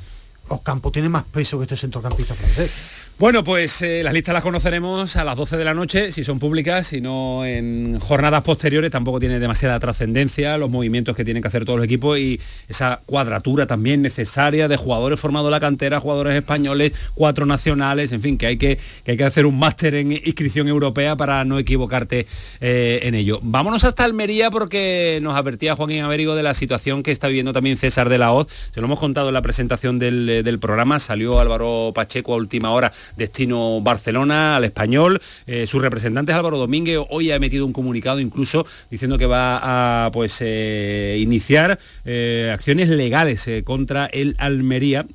[0.48, 3.01] Ocampo tiene más peso que este centrocampista francés.
[3.22, 6.40] Bueno, pues eh, las listas las conoceremos a las 12 de la noche, si son
[6.40, 11.46] públicas, si no en jornadas posteriores, tampoco tiene demasiada trascendencia los movimientos que tienen que
[11.46, 16.00] hacer todos los equipos y esa cuadratura también necesaria de jugadores formados en la cantera,
[16.00, 19.94] jugadores españoles, cuatro nacionales, en fin, que hay que, que, hay que hacer un máster
[19.94, 22.26] en inscripción europea para no equivocarte
[22.60, 23.38] eh, en ello.
[23.40, 27.76] Vámonos hasta Almería porque nos advertía Joaquín Américo de la situación que está viviendo también
[27.76, 28.48] César de la Hoz.
[28.74, 32.72] Se lo hemos contado en la presentación del, del programa, salió Álvaro Pacheco a última
[32.72, 35.20] hora destino Barcelona al español.
[35.46, 36.98] Eh, su representante es Álvaro Domínguez.
[37.10, 42.88] Hoy ha emitido un comunicado incluso diciendo que va a pues eh, iniciar eh, acciones
[42.88, 45.06] legales eh, contra el Almería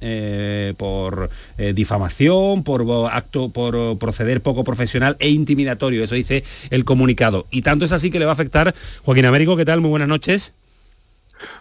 [0.77, 1.29] por
[1.73, 6.03] difamación, por acto, por proceder poco profesional e intimidatorio.
[6.03, 7.47] Eso dice el comunicado.
[7.51, 8.73] Y tanto es así que le va a afectar.
[9.03, 9.81] Joaquín Américo, ¿qué tal?
[9.81, 10.53] Muy buenas noches.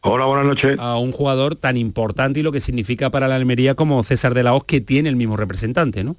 [0.02, 0.78] Hola, buenas noches.
[0.78, 4.42] A un jugador tan importante y lo que significa para la Almería como César de
[4.42, 6.16] la Hoz, que tiene el mismo representante, ¿no?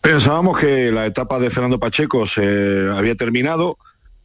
[0.00, 3.78] Pensábamos que la etapa de Fernando Pacheco se había terminado,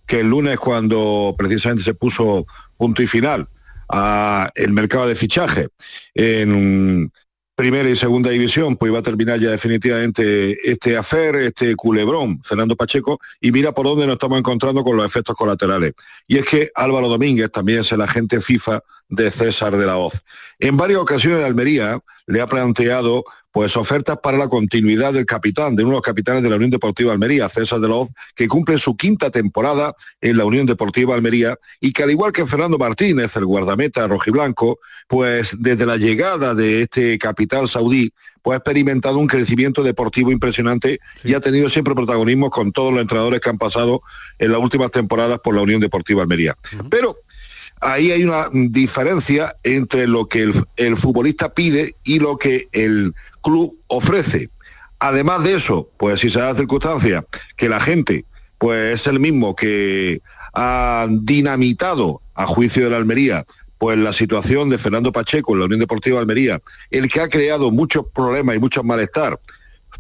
[0.06, 2.46] que el lunes cuando precisamente se puso
[2.78, 3.48] punto y final
[3.90, 5.68] a el mercado de fichaje
[6.14, 7.12] en
[7.58, 12.76] primera y segunda división, pues iba a terminar ya definitivamente este afer, este culebrón, Fernando
[12.76, 15.94] Pacheco, y mira por dónde nos estamos encontrando con los efectos colaterales.
[16.28, 20.24] Y es que Álvaro Domínguez también es el agente FIFA de César de la Hoz.
[20.60, 25.84] En varias ocasiones Almería le ha planteado pues ofertas para la continuidad del capitán, de
[25.84, 28.78] uno de los capitanes de la Unión Deportiva Almería, César de la Hoz, que cumple
[28.78, 33.36] su quinta temporada en la Unión Deportiva Almería y que al igual que Fernando Martínez,
[33.36, 38.12] el guardameta rojiblanco, pues desde la llegada de este capital saudí,
[38.44, 43.02] pues ha experimentado un crecimiento deportivo impresionante y ha tenido siempre protagonismo con todos los
[43.02, 44.02] entrenadores que han pasado
[44.38, 46.56] en las últimas temporadas por la Unión Deportiva Almería.
[46.92, 47.18] Pero
[47.82, 53.78] ahí hay una diferencia entre lo que el, futbolista pide y lo que el club
[53.88, 54.50] ofrece.
[55.00, 58.26] Además de eso, pues si se da la circunstancia que la gente
[58.58, 60.22] pues es el mismo que
[60.54, 63.46] ha dinamitado a juicio de la Almería
[63.78, 66.60] pues la situación de Fernando Pacheco en la Unión Deportiva Almería,
[66.90, 69.40] el que ha creado muchos problemas y muchos malestar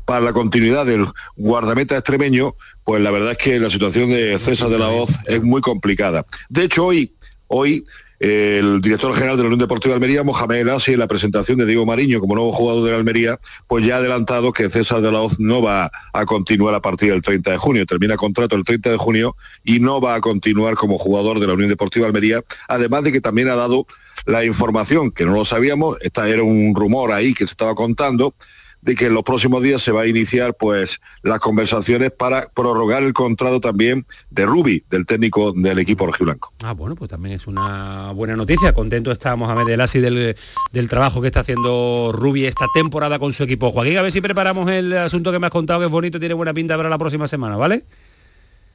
[0.06, 4.70] para la continuidad del guardameta extremeño, pues la verdad es que la situación de César
[4.70, 6.26] de la Hoz es muy complicada.
[6.50, 7.14] De hecho, hoy
[7.48, 7.84] Hoy
[8.20, 11.60] el director general de la Unión Deportiva de Almería, Mohamed El Asi, en la presentación
[11.60, 15.02] de Diego Mariño como nuevo jugador de la Almería, pues ya ha adelantado que César
[15.02, 17.86] de la Hoz no va a continuar a partir del 30 de junio.
[17.86, 21.54] Termina contrato el 30 de junio y no va a continuar como jugador de la
[21.54, 23.86] Unión Deportiva de Almería, además de que también ha dado
[24.26, 28.34] la información, que no lo sabíamos, esta era un rumor ahí que se estaba contando,
[28.82, 33.04] de que en los próximos días se va a iniciar pues las conversaciones para prorrogar
[33.04, 36.54] el contrato también de Rubi, del técnico del equipo rojiblanco.
[36.64, 38.74] Ah, bueno, pues también es una buena noticia.
[38.74, 40.36] Contento está Mohamed El Asi del,
[40.72, 43.72] del trabajo que está haciendo Rubi esta temporada con su equipo.
[43.72, 46.34] Joaquín, a ver si preparamos el asunto que me has contado, que es bonito, tiene
[46.34, 47.84] buena pinta para la próxima semana, ¿vale?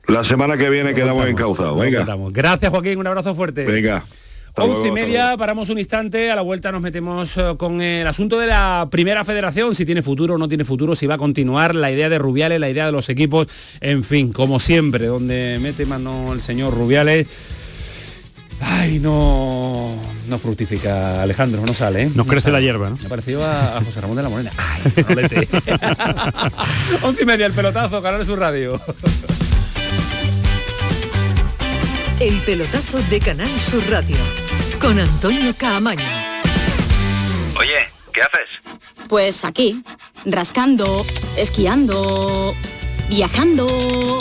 [0.09, 1.81] La semana que viene quedamos encauzados.
[1.81, 2.05] Venga.
[2.31, 2.99] Gracias, Joaquín.
[2.99, 3.65] Un abrazo fuerte.
[3.65, 4.05] Venga.
[4.55, 8.39] Once y media, paramos un instante, a la vuelta nos metemos eh, con el asunto
[8.39, 11.75] de la primera federación, si tiene futuro o no tiene futuro, si va a continuar,
[11.75, 13.47] la idea de Rubiales, la idea de los equipos,
[13.81, 17.27] en fin, como siempre, donde mete mano el señor Rubiales.
[18.61, 19.97] Ay, no,
[20.29, 22.07] no fructifica, Alejandro, no sale, ¿eh?
[22.07, 22.59] Nos no crece sale.
[22.59, 22.97] la hierba, ¿no?
[22.97, 24.53] Me ha parecido a, a José Ramón de la Morena.
[24.59, 25.49] Ay, no lete.
[27.03, 28.81] Once y media, el pelotazo, Canal Sur Radio.
[32.21, 34.17] El pelotazo de Canal Sur Radio
[34.81, 36.05] con Antonio Caamaño.
[37.59, 38.61] Oye, ¿qué haces?
[39.09, 39.83] Pues aquí,
[40.25, 41.05] rascando,
[41.37, 42.55] esquiando,
[43.09, 44.21] viajando,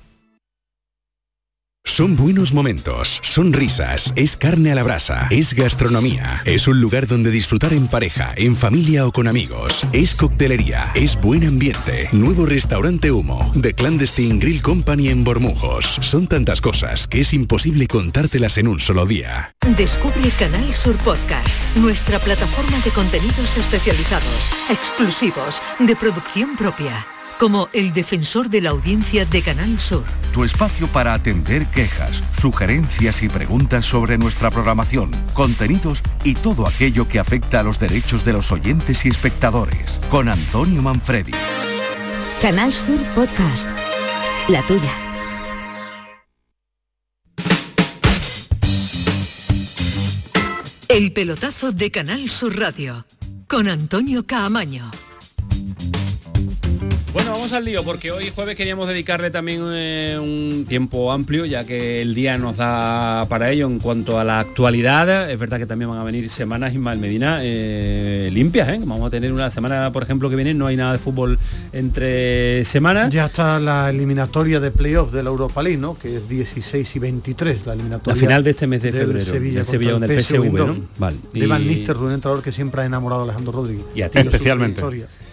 [1.83, 7.05] Son buenos momentos, son risas, es carne a la brasa, es gastronomía, es un lugar
[7.05, 12.45] donde disfrutar en pareja, en familia o con amigos, es coctelería, es buen ambiente, nuevo
[12.45, 15.97] restaurante Humo, The Clandestine Grill Company en Bormujos.
[16.01, 19.53] Son tantas cosas que es imposible contártelas en un solo día.
[19.75, 27.05] Descubre Canal Sur Podcast, nuestra plataforma de contenidos especializados, exclusivos, de producción propia,
[27.41, 30.03] como El Defensor de la Audiencia de Canal Sur.
[30.31, 37.07] Tu espacio para atender quejas, sugerencias y preguntas sobre nuestra programación, contenidos y todo aquello
[37.07, 39.99] que afecta a los derechos de los oyentes y espectadores.
[40.11, 41.31] Con Antonio Manfredi.
[42.43, 43.67] Canal Sur Podcast.
[44.47, 44.91] La tuya.
[50.89, 53.07] El pelotazo de Canal Sur Radio
[53.47, 54.91] con Antonio Caamaño.
[57.31, 61.63] Bueno, vamos al lío porque hoy jueves queríamos dedicarle también eh, un tiempo amplio ya
[61.63, 65.31] que el día nos da para ello en cuanto a la actualidad.
[65.31, 68.81] Es verdad que también van a venir semanas Ismael Medina eh, limpias, ¿eh?
[68.83, 71.39] Vamos a tener una semana, por ejemplo, que viene, no hay nada de fútbol
[71.71, 73.13] entre semanas.
[73.13, 75.97] Ya está la eliminatoria de playoff de la Europa League, ¿no?
[75.97, 78.13] Que es 16 y 23, la eliminatoria.
[78.13, 80.85] La final de este mes de del febrero, Sevilla, del Sevilla el PSV, ¿no?
[80.97, 81.15] Vale.
[81.31, 83.85] De Van Nistelrooy, un entrenador que siempre ha enamorado a Alejandro Rodríguez.
[83.95, 84.81] Y a ti especialmente.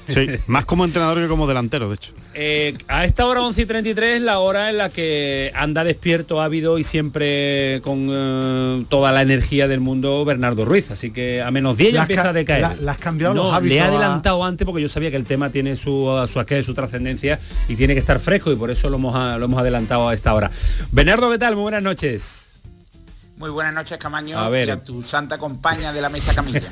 [0.09, 2.12] Sí, más como entrenador que como delantero, de hecho.
[2.35, 6.79] Eh, a esta hora 11 y 33 la hora en la que anda despierto, ávido
[6.79, 10.90] y siempre con eh, toda la energía del mundo Bernardo Ruiz.
[10.90, 12.62] Así que a menos 10 ya empieza a decaer.
[12.62, 15.11] la- la has cambiado No, los hábitos Le he a- adelantado antes porque yo sabía
[15.11, 18.57] que el tema tiene su, su aquel, su trascendencia y tiene que estar fresco y
[18.57, 20.51] por eso lo hemos, lo hemos adelantado a esta hora.
[20.92, 21.55] Bernardo, ¿qué tal?
[21.55, 22.48] Muy buenas noches.
[23.38, 24.66] Muy buenas noches, Camaño, A ver.
[24.66, 26.62] y a tu santa compañía de la mesa Camilla.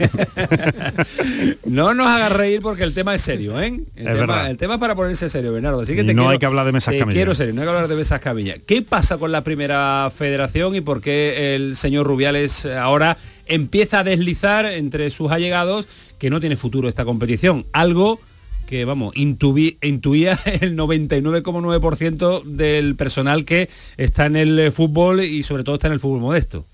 [1.65, 3.67] No nos hagas reír porque el tema es serio, ¿eh?
[3.67, 4.51] El, Es tema, verdad.
[4.51, 5.81] el tema es para ponerse serio, Bernardo.
[5.81, 7.17] Así que te no quiero, hay que hablar de mesas te camillas.
[7.17, 8.59] quiero serio, no hay que hablar de mesas camillas.
[8.67, 14.05] ¿Qué pasa con la primera federación y por qué el señor Rubiales ahora empieza a
[14.05, 15.87] deslizar entre sus allegados
[16.19, 17.67] que no tiene futuro esta competición?
[17.73, 18.21] Algo
[18.67, 25.43] que, vamos, intuí- intuía el 99,9% del personal que está en el eh, fútbol y
[25.43, 26.65] sobre todo está en el fútbol modesto.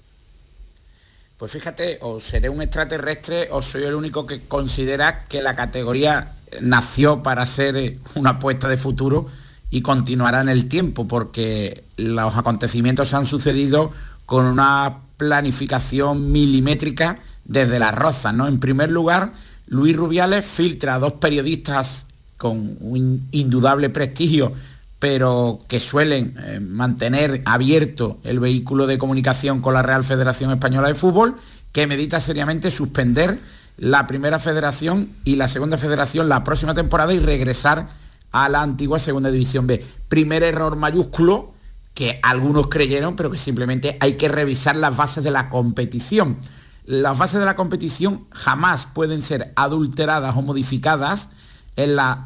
[1.38, 6.32] Pues fíjate, o seré un extraterrestre o soy el único que considera que la categoría
[6.60, 9.26] nació para ser eh, una apuesta de futuro
[9.70, 13.90] y continuará en el tiempo, porque los acontecimientos han sucedido
[14.26, 18.46] con una planificación milimétrica desde las rozas, ¿no?
[18.46, 19.32] En primer lugar,
[19.72, 22.04] Luis Rubiales filtra a dos periodistas
[22.36, 24.52] con un indudable prestigio,
[24.98, 30.88] pero que suelen eh, mantener abierto el vehículo de comunicación con la Real Federación Española
[30.88, 31.36] de Fútbol,
[31.72, 33.38] que medita seriamente suspender
[33.78, 37.88] la primera federación y la segunda federación la próxima temporada y regresar
[38.30, 39.82] a la antigua segunda división B.
[40.06, 41.54] Primer error mayúsculo
[41.94, 46.36] que algunos creyeron, pero que simplemente hay que revisar las bases de la competición.
[46.84, 51.28] Las bases de la competición jamás pueden ser adulteradas o modificadas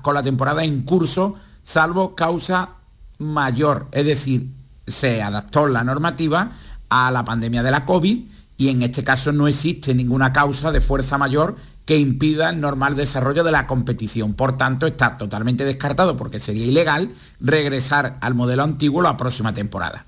[0.02, 2.70] con la temporada en curso, salvo causa
[3.18, 3.88] mayor.
[3.92, 4.50] Es decir,
[4.86, 6.52] se adaptó la normativa
[6.88, 8.24] a la pandemia de la COVID
[8.56, 12.96] y en este caso no existe ninguna causa de fuerza mayor que impida el normal
[12.96, 14.34] desarrollo de la competición.
[14.34, 20.06] Por tanto, está totalmente descartado porque sería ilegal regresar al modelo antiguo la próxima temporada.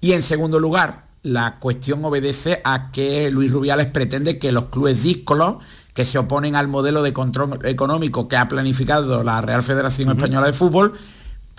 [0.00, 5.02] Y en segundo lugar, la cuestión obedece a que Luis Rubiales pretende que los clubes
[5.02, 5.56] díscolos
[5.92, 10.46] que se oponen al modelo de control económico que ha planificado la Real Federación Española
[10.46, 10.92] de Fútbol,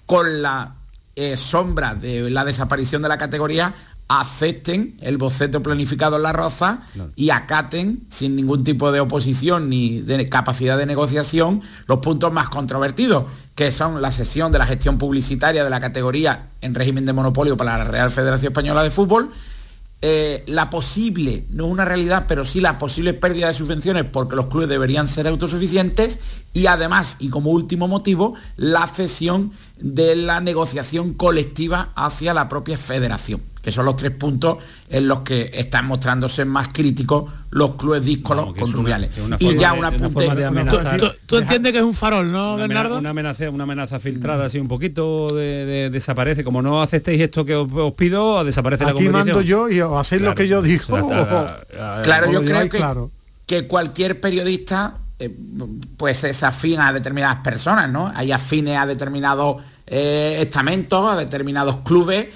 [0.06, 0.76] con la
[1.18, 3.76] eh, sombra de la desaparición de la categoría,
[4.08, 6.80] acepten el boceto planificado en la Roza
[7.18, 12.48] y acaten sin ningún tipo de oposición ni de capacidad de negociación los puntos más
[12.48, 17.12] controvertidos, que son la sesión de la gestión publicitaria de la categoría en régimen de
[17.12, 19.30] monopolio para la Real Federación Española de Fútbol,
[20.04, 24.46] eh, la posible, no una realidad, pero sí la posible pérdida de subvenciones porque los
[24.46, 26.20] clubes deberían ser autosuficientes
[26.54, 32.78] y además, y como último motivo, la cesión de la negociación colectiva hacia la propia
[32.78, 38.06] federación, que son los tres puntos en los que están mostrándose más críticos los clubes
[38.06, 39.10] díscolos con Rubiales.
[39.40, 40.26] y ya un apunte...
[40.98, 42.98] Tú, tú entiendes que es un farol, ¿no, Una, Bernardo?
[42.98, 46.46] una amenaza, una amenaza filtrada así un poquito de, de- desaparece.
[46.46, 49.28] Como no aceptéis esto que os, os pido, desaparece la Aquí competición.
[49.28, 50.86] mando yo y os hacéis lo que yo digo.
[52.04, 53.12] Claro, yo creo que, claro.
[53.46, 55.30] que cualquier periodista eh,
[55.98, 58.10] pues es afín a determinadas personas, ¿no?
[58.16, 62.28] Hay afines a determinados eh, estamentos, a determinados clubes,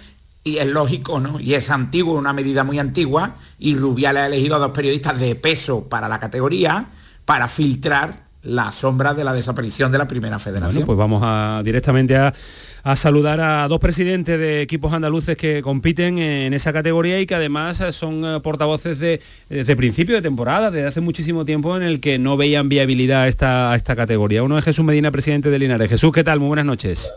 [0.44, 1.40] y es lógico, ¿no?
[1.40, 5.36] Y es antiguo, una medida muy antigua, y Rubiales ha elegido a dos periodistas de
[5.36, 6.88] peso para la categoría
[7.26, 10.74] para filtrar la sombra de la desaparición de la primera federación.
[10.74, 12.34] Bueno, pues vamos a directamente a,
[12.84, 17.36] a saludar a dos presidentes de equipos andaluces que compiten en esa categoría y que
[17.36, 22.00] además son eh, portavoces de, desde principio de temporada, desde hace muchísimo tiempo en el
[22.00, 24.42] que no veían viabilidad a esta, a esta categoría.
[24.42, 25.90] Uno es Jesús Medina, presidente de Linares.
[25.90, 26.40] Jesús, ¿qué tal?
[26.40, 27.14] Muy buenas noches.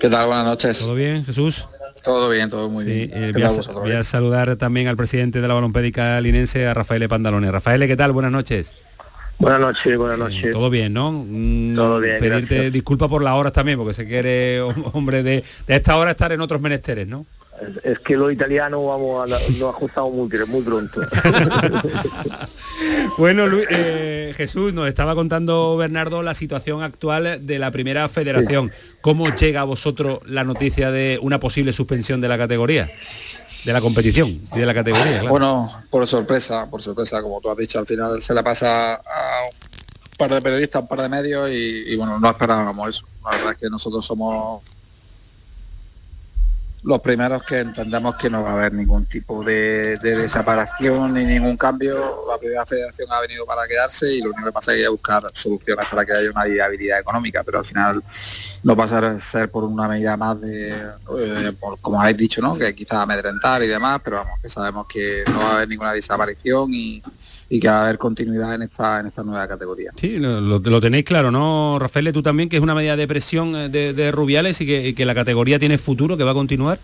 [0.00, 0.26] ¿Qué tal?
[0.26, 0.78] Buenas noches.
[0.78, 1.66] ¿Todo bien, Jesús?
[2.02, 3.10] Todo bien, todo muy bien.
[3.12, 7.00] Eh, ¿Qué voy, a, voy saludar también al presidente de la balompédica linense, a Rafael
[7.08, 7.50] Pandalone.
[7.50, 8.12] Rafael, ¿qué tal?
[8.12, 8.76] Buenas noches.
[9.38, 10.52] Buenas noches, buenas noches.
[10.52, 11.10] Todo bien, ¿no?
[11.12, 15.22] Mm, Todo bien, Pedirte disculpas por las horas también, porque sé que eres hom- hombre
[15.22, 17.26] de, de esta hora estar en otros menesteres, ¿no?
[17.84, 21.00] Es, que los italianos vamos a la- nos ajustamos muy, muy pronto.
[23.18, 28.70] Bueno, Luis- eh, Jesús, nos estaba contando Bernardo la situación actual de la primera federación.
[29.00, 32.88] ¿Cómo llega a vosotros la noticia de una posible suspensión de la categoría?
[33.64, 35.28] De la competición y de la categoría, claro.
[35.28, 39.00] Bueno, por sorpresa, por sorpresa, como tú has dicho, al final se la pasa a
[39.44, 43.04] un par de periodistas, un par de medios y, y bueno, no esperábamos eso.
[43.24, 44.62] La verdad es que nosotros somos
[46.84, 51.24] los primeros que entendemos que no va a haber ningún tipo de, de desaparición ni
[51.24, 52.24] ningún cambio.
[52.28, 55.86] La primera federación ha venido para quedarse y lo único que pasa es buscar soluciones
[55.86, 58.02] para que haya una viabilidad económica, pero al final
[58.64, 60.70] no pasa a ser por una medida más de,
[61.18, 62.58] eh, como habéis dicho, ¿no?
[62.58, 65.92] que quizás amedrentar y demás, pero vamos, que sabemos que no va a haber ninguna
[65.92, 67.02] desaparición y,
[67.52, 69.92] y que va a haber continuidad en esta, en esta nueva categoría.
[69.96, 72.10] Sí, lo, lo tenéis claro, ¿no, Rafael?
[72.10, 74.94] Tú también, que es una medida de presión eh, de, de Rubiales y que, y
[74.94, 76.78] que la categoría tiene futuro, que va a continuar.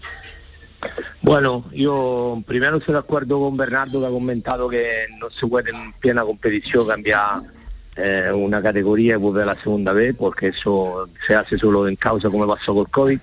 [1.22, 5.70] Bueno, yo primero estoy de acuerdo con Bernardo que ha comentado que no se puede
[5.70, 7.40] en plena competición cambiar
[7.96, 11.96] eh, una categoría y volver a la segunda vez porque eso se hace solo en
[11.96, 13.18] causa como pasó con COVID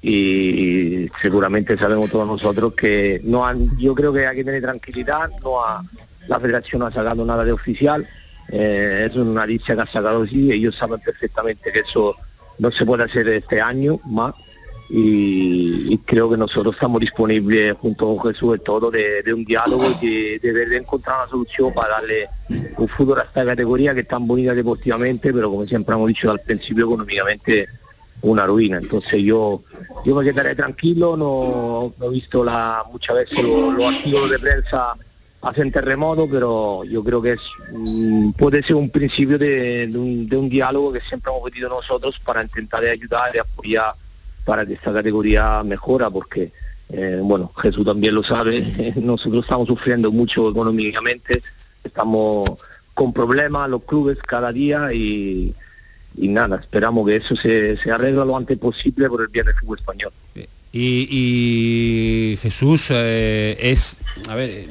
[0.00, 5.30] y, seguramente sabemos todos nosotros que no han, yo creo que hay que tener tranquilidad,
[5.42, 5.84] no ha,
[6.26, 8.06] la federación no ha sacado nada de oficial,
[8.52, 12.16] eh, es una dicha que ha sacado sí, ellos saben perfectamente que eso
[12.58, 14.34] no se puede hacer este año más
[14.92, 20.38] y, creo que nosotros estamos disponibles junto con Jesús de todo de, un diálogo y
[20.38, 22.28] de, de, encontrar una solución para darle
[22.76, 26.32] un futuro a esta categoría que es tan bonita deportivamente pero como siempre hemos dicho
[26.32, 27.68] al principio económicamente
[28.22, 28.78] una ruina.
[28.78, 29.62] Entonces yo
[30.04, 34.94] yo me quedaré tranquilo no, he visto la muchas veces los lo artículos de prensa
[35.42, 37.36] hacen terremoto pero yo creo que
[37.72, 42.84] mm, puede ser un principio de, un, diálogo que siempre hemos pedido nosotros para intentar
[42.84, 43.94] ayudar y apoyar
[44.44, 46.52] para que esta categoría mejora porque
[46.90, 51.42] eh, bueno Jesús también lo sabe nosotros estamos sufriendo mucho económicamente
[51.82, 52.50] estamos
[52.92, 55.54] con problemas los clubes cada día y,
[56.16, 59.54] y nada esperamos que eso se, se arregle lo antes posible por el bien del
[59.54, 60.12] fútbol español
[60.72, 63.98] y, y Jesús eh, es,
[64.28, 64.68] a ver,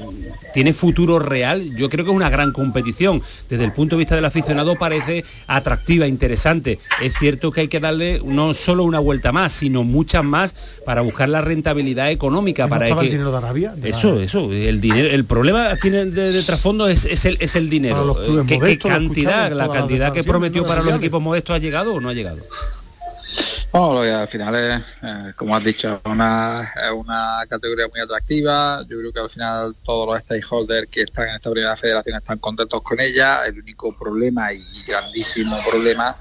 [0.53, 1.75] tiene futuro real.
[1.75, 3.21] Yo creo que es una gran competición.
[3.49, 6.79] Desde el punto de vista del aficionado parece atractiva, interesante.
[7.01, 11.01] Es cierto que hay que darle no solo una vuelta más, sino muchas más para
[11.01, 12.63] buscar la rentabilidad económica.
[12.63, 13.73] ¿No para que el dinero de Arabia?
[13.75, 17.57] De la- eso, eso, el dinero, el problema aquí de, trasfondo es, es el, es
[17.57, 18.15] el dinero.
[18.15, 21.99] ¿Qué, qué modestos, cantidad, la cantidad que prometió para los equipos modestos ha llegado o
[21.99, 22.39] no ha llegado?
[23.71, 28.81] Bueno, al final es, eh, como has dicho, una, es una categoría muy atractiva.
[28.89, 32.39] Yo creo que al final todos los stakeholders que están en esta primera federación están
[32.39, 33.45] contentos con ella.
[33.45, 36.15] El único problema y grandísimo problema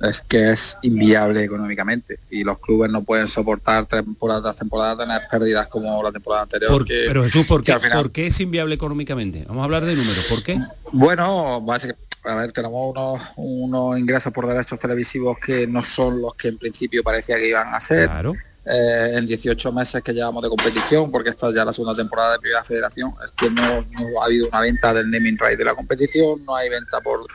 [0.00, 5.22] es que es inviable económicamente y los clubes no pueden soportar temporada tras temporada tener
[5.28, 6.70] pérdidas como la temporada anterior.
[6.70, 9.44] Por- que- pero Jesús, ¿por qué, al final- ¿por qué es inviable económicamente?
[9.48, 10.26] Vamos a hablar de números.
[10.28, 10.60] ¿Por qué?
[10.92, 16.34] Bueno, básicamente, a ver, tenemos unos, unos ingresos por derechos televisivos que no son los
[16.34, 18.08] que en principio parecía que iban a ser.
[18.08, 18.32] Claro.
[18.64, 22.34] Eh, en 18 meses que llevamos de competición, porque esta es ya la segunda temporada
[22.34, 25.64] de Primera Federación, es que no, no ha habido una venta del naming right de
[25.64, 27.26] la competición, no hay venta por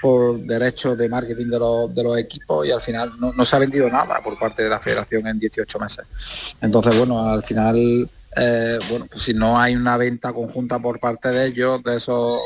[0.00, 3.56] por derechos de marketing de los, de los equipos y al final no, no se
[3.56, 6.56] ha vendido nada por parte de la federación en 18 meses.
[6.60, 11.30] Entonces, bueno, al final, eh, bueno, pues si no hay una venta conjunta por parte
[11.30, 12.38] de ellos, de esos,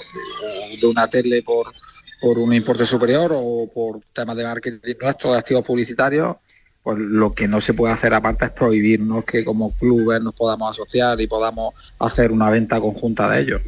[0.80, 1.72] de, una tele por,
[2.20, 6.36] por un importe superior o por temas de marketing nuestro, de activos publicitarios,
[6.82, 10.70] pues lo que no se puede hacer aparte es prohibirnos que como clubes nos podamos
[10.70, 13.60] asociar y podamos hacer una venta conjunta de ellos.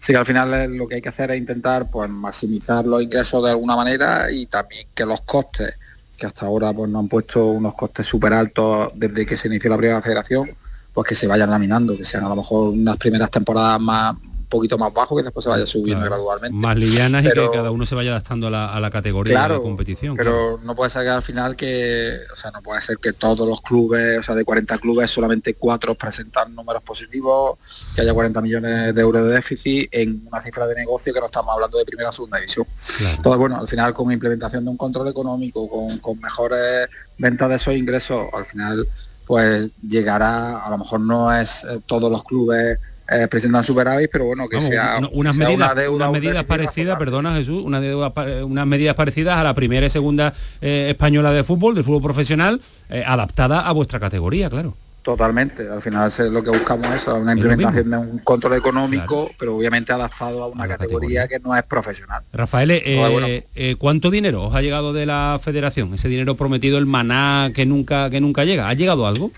[0.00, 3.44] Así que al final lo que hay que hacer es intentar pues maximizar los ingresos
[3.44, 5.74] de alguna manera y también que los costes,
[6.16, 9.70] que hasta ahora pues nos han puesto unos costes súper altos desde que se inició
[9.70, 10.48] la primera federación,
[10.96, 14.48] pues que se vayan laminando, que sean a lo mejor unas primeras temporadas más un
[14.48, 16.14] poquito más bajos que después se vaya subiendo Claro.
[16.22, 16.56] gradualmente.
[16.56, 19.48] Más livianas y que cada uno se vaya adaptando a la, a la categoría de
[19.48, 20.14] la competición.
[20.16, 23.46] pero no puede ser que al final que, o sea, no puede ser que todos
[23.46, 27.58] los clubes, o sea, de 40 clubes, solamente cuatro presentan números positivos,
[27.94, 31.26] que haya 40 millones de euros de déficit en una cifra de negocio que no
[31.26, 32.66] estamos hablando de primera o segunda división.
[33.16, 36.86] Entonces, bueno, al final con implementación de un control económico, con, con mejores
[37.18, 38.88] ventas de esos ingresos, al final
[39.26, 44.24] pues llegará, a lo mejor no es eh, todos los clubes eh, presentan superávit, pero
[44.24, 46.98] bueno, que Vamos, sea, una- unas que sea medidas, una deuda, unas un medidas parecidas,
[46.98, 48.12] perdona Jesús, una deuda
[48.44, 52.60] unas medidas parecidas a la primera y segunda eh, española de fútbol, del fútbol profesional,
[52.90, 54.74] eh, adaptada a vuestra categoría, claro.
[55.06, 59.56] Totalmente, al final es lo que buscamos es una implementación de un control económico, pero
[59.56, 62.24] obviamente adaptado a una categoría, que no es profesional.
[62.32, 63.28] Rafael, eh, bueno.
[63.28, 65.94] eh, ¿cuánto dinero os ha llegado de la federación?
[65.94, 68.68] Ese dinero prometido, el maná que nunca, que nunca llega.
[68.68, 69.30] ¿Ha llegado algo?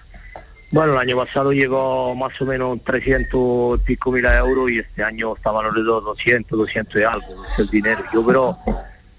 [0.72, 5.04] Bueno, el año pasado llegó más o menos 300 y pico mil euros y este
[5.04, 8.02] año estaba alrededor de 200, 200 y algo, es el dinero.
[8.14, 8.56] Yo pero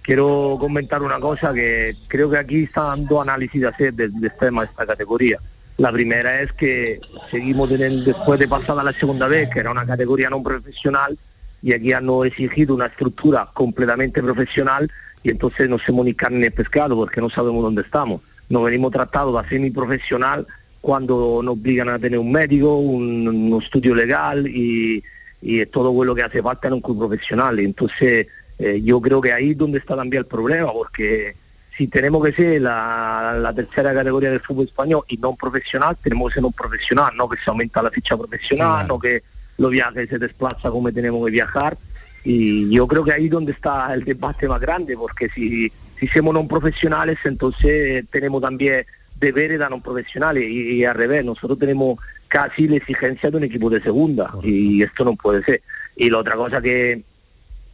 [0.01, 4.31] quiero comentar una cosa que creo que aquí están dos análisis de hacer del, del
[4.39, 5.39] tema de esta categoría.
[5.79, 6.99] La primera es que
[7.31, 11.17] seguimos teniendo, después de pasada la segunda vez, que era una categoría no profesional,
[11.61, 14.91] y aquí han exigido una estructura completamente profesional
[15.23, 18.21] y entonces no somos ni carne ni pescado porque no sabemos dónde estamos.
[18.49, 20.45] Nos venimos tratados de semiprofesional
[20.81, 25.01] cuando nos obligan a tener un médico, un, estudio legal y,
[25.41, 27.57] y todo lo que hace falta en un club profesional.
[27.57, 28.27] Entonces,
[28.57, 31.35] eh, yo creo que ahí es donde está también el problema, porque
[31.79, 36.27] si tenemos que ser la, la tercera categoría del fútbol español y no profesional, tenemos
[36.27, 39.23] que ser un profesional, no que se aumenta la ficha profesional, no que
[39.57, 41.77] los viajes se desplaza como tenemos que viajar.
[42.25, 46.07] Y yo creo que ahí es donde está el debate más grande, porque si, si
[46.07, 48.85] somos no profesionales, entonces tenemos también
[49.17, 53.45] deberes de no profesionales y, y al revés, nosotros tenemos casi la exigencia de un
[53.45, 55.61] equipo de segunda y esto no puede ser.
[55.95, 57.05] Y la otra cosa que,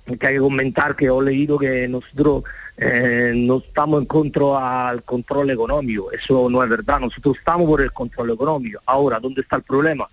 [0.05, 2.43] que hay que comentar, que he leído que nosotros
[2.77, 7.81] eh, no estamos en contra al control económico, eso no es verdad, nosotros estamos por
[7.81, 8.79] el control económico.
[8.85, 10.07] Ahora, ¿dónde está el problema?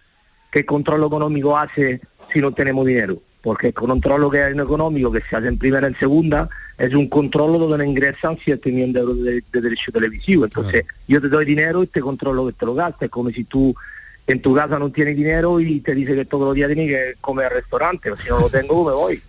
[0.50, 2.00] ¿Qué control económico hace
[2.32, 3.18] si no tenemos dinero?
[3.42, 6.48] Porque el control que hay en económico, que se hace en primera y en segunda,
[6.78, 10.44] es un control donde ingresan 7 millones de euros de, de derecho televisivo.
[10.44, 13.74] Entonces, yo te doy dinero y te controlo que te lo gastes, como si tú
[14.26, 17.14] en tu casa no tienes dinero y te dice que todos los días tienes que
[17.20, 19.22] comer al restaurante, o si no lo tengo me voy.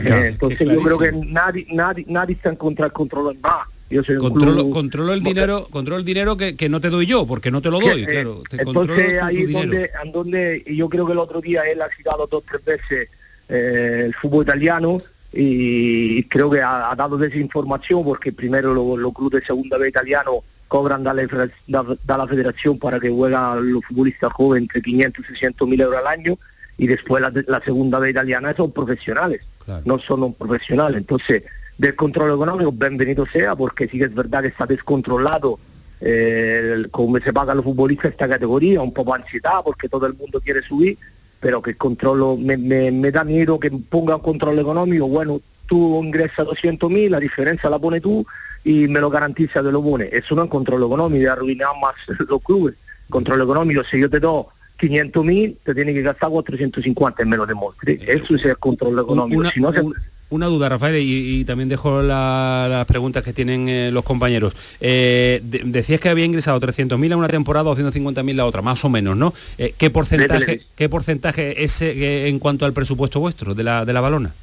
[0.00, 3.66] Eh, entonces yo creo que nadie, nadie, nadie está en contra del control más.
[3.88, 7.04] Yo soy Controlo, club- controlo el dinero, controlo el dinero que, que no te doy
[7.06, 8.42] yo, porque no te lo doy, que, eh, claro.
[8.48, 11.82] Te controlo entonces ahí es donde, en donde yo creo que el otro día él
[11.82, 13.08] ha citado dos tres veces
[13.50, 14.96] eh, el fútbol italiano
[15.34, 19.88] y creo que ha, ha dado desinformación porque primero los los clubes de segunda B
[19.88, 21.28] italiano cobran de
[21.66, 26.06] la, federación para que juegan los futbolistas jóvenes entre 500 y 600 mil euros al
[26.06, 26.38] año
[26.78, 29.42] y después la, la segunda B italiana son profesionales,
[29.84, 30.96] no son un profesionales.
[30.96, 31.42] Entonces,
[31.76, 35.58] del control económico, bienvenido sea, porque sí que es verdad que está descontrolado
[36.00, 40.40] eh, cómo se pagan los futbolistas esta categoría, un poco ansiedad porque todo el mundo
[40.40, 40.96] quiere subir,
[41.38, 45.38] pero que el control me, me, me da miedo que ponga un control económico, bueno,
[45.66, 48.24] tú ingresas 200 mil, la diferencia la pone tú
[48.64, 50.08] y me lo garantiza que lo pone.
[50.12, 51.94] Eso no es control económico, arruinar más
[52.28, 52.74] los clubes.
[53.10, 54.44] Control económico, si yo te doy
[54.78, 57.98] 500 mil, te tiene que gastar 450 en menos de mostre.
[58.06, 59.40] Eso es el control económico.
[59.40, 59.94] Una, si no, se- un-
[60.30, 64.54] una duda, Rafael, y, y también dejo la- las preguntas que tienen eh, los compañeros.
[64.80, 68.82] Eh, de- decías que había ingresado 300.000 a una temporada o 150.000 la otra, más
[68.84, 69.34] o menos, ¿no?
[69.58, 70.62] Eh, ¿qué, porcentaje.
[70.74, 74.34] ¿Qué porcentaje es en cuanto al presupuesto vuestro de la, de la balona?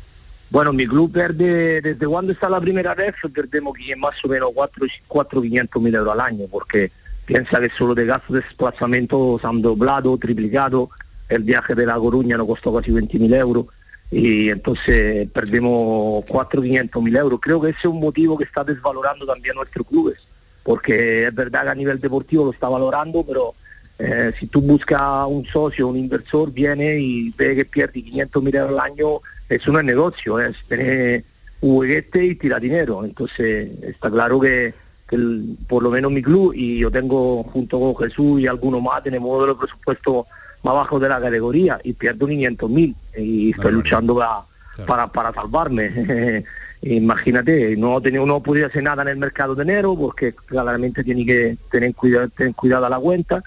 [0.50, 4.88] Bueno, mi club pierde, desde cuando está la primera vez, perdemos más o menos 4,
[5.08, 6.92] 4 500 mil euros al año, porque
[7.26, 10.90] piensa que solo de gastos de desplazamiento se han doblado, triplicado,
[11.28, 13.68] el viaje de La Coruña nos costó casi 20 mil euros,
[14.10, 17.40] y entonces perdemos 4 500 mil euros.
[17.40, 20.18] Creo que ese es un motivo que está desvalorando también nuestros clubes,
[20.64, 23.54] porque es verdad que a nivel deportivo lo está valorando, pero
[24.00, 28.56] eh, si tú buscas un socio, un inversor, viene y ve que pierde 500 mil
[28.56, 31.24] euros al año, es negocio, es tener
[31.62, 33.04] un juguete y tirar dinero.
[33.04, 34.74] Entonces está claro que,
[35.08, 38.82] que el- por lo menos mi club, y yo tengo junto con Jesús y algunos
[38.82, 40.26] más, tenemos uno de los presupuestos
[40.64, 44.42] más bajos de la categoría y pierdo 500 mil y estoy luchando para,
[44.86, 46.44] para, para salvarme.
[46.82, 51.26] Imagínate, no tenía, no podía hacer nada en el mercado de enero porque claramente tiene
[51.26, 53.44] que tener cuidado, tener cuidado a la cuenta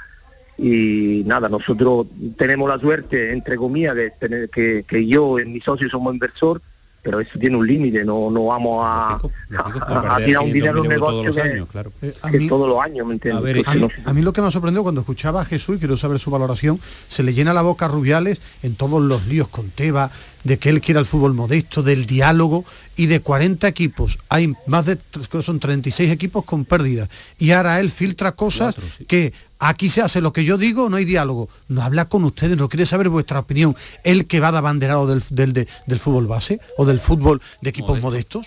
[0.63, 2.07] y nada, nosotros
[2.39, 6.63] tenemos la suerte, entre comillas, de tener que, que yo y mi socio somos inversor,
[7.05, 9.15] pero eso tiene un límite, no, no vamos a,
[9.59, 11.65] a- a tirar un dinero en un negocio que,
[12.07, 13.45] Eh, a que mí- todos los años, ¿me entiendes?
[13.45, 15.75] A Entonces, mí, no- a mí lo que me ha sorprendido cuando escuchaba a Jesús,
[15.77, 19.27] y quiero saber su valoración, se le llena la boca a Rubiales en todos los
[19.27, 20.13] líos con Teba,
[20.45, 22.65] de que él quiera el fútbol modesto, del diálogo,
[22.97, 24.97] y de 40 equipos, hay más de,
[25.43, 28.77] son 36 equipos con pérdidas, y ahora él filtra cosas
[29.09, 29.33] que
[29.69, 32.69] aquí se hace lo que yo digo, no hay diálogo, no habla con ustedes, no
[32.69, 36.61] quiere saber vuestra opinión, él que va de abanderado del, del, de- del fútbol base,
[36.77, 38.47] o del fútbol de equipos modestos.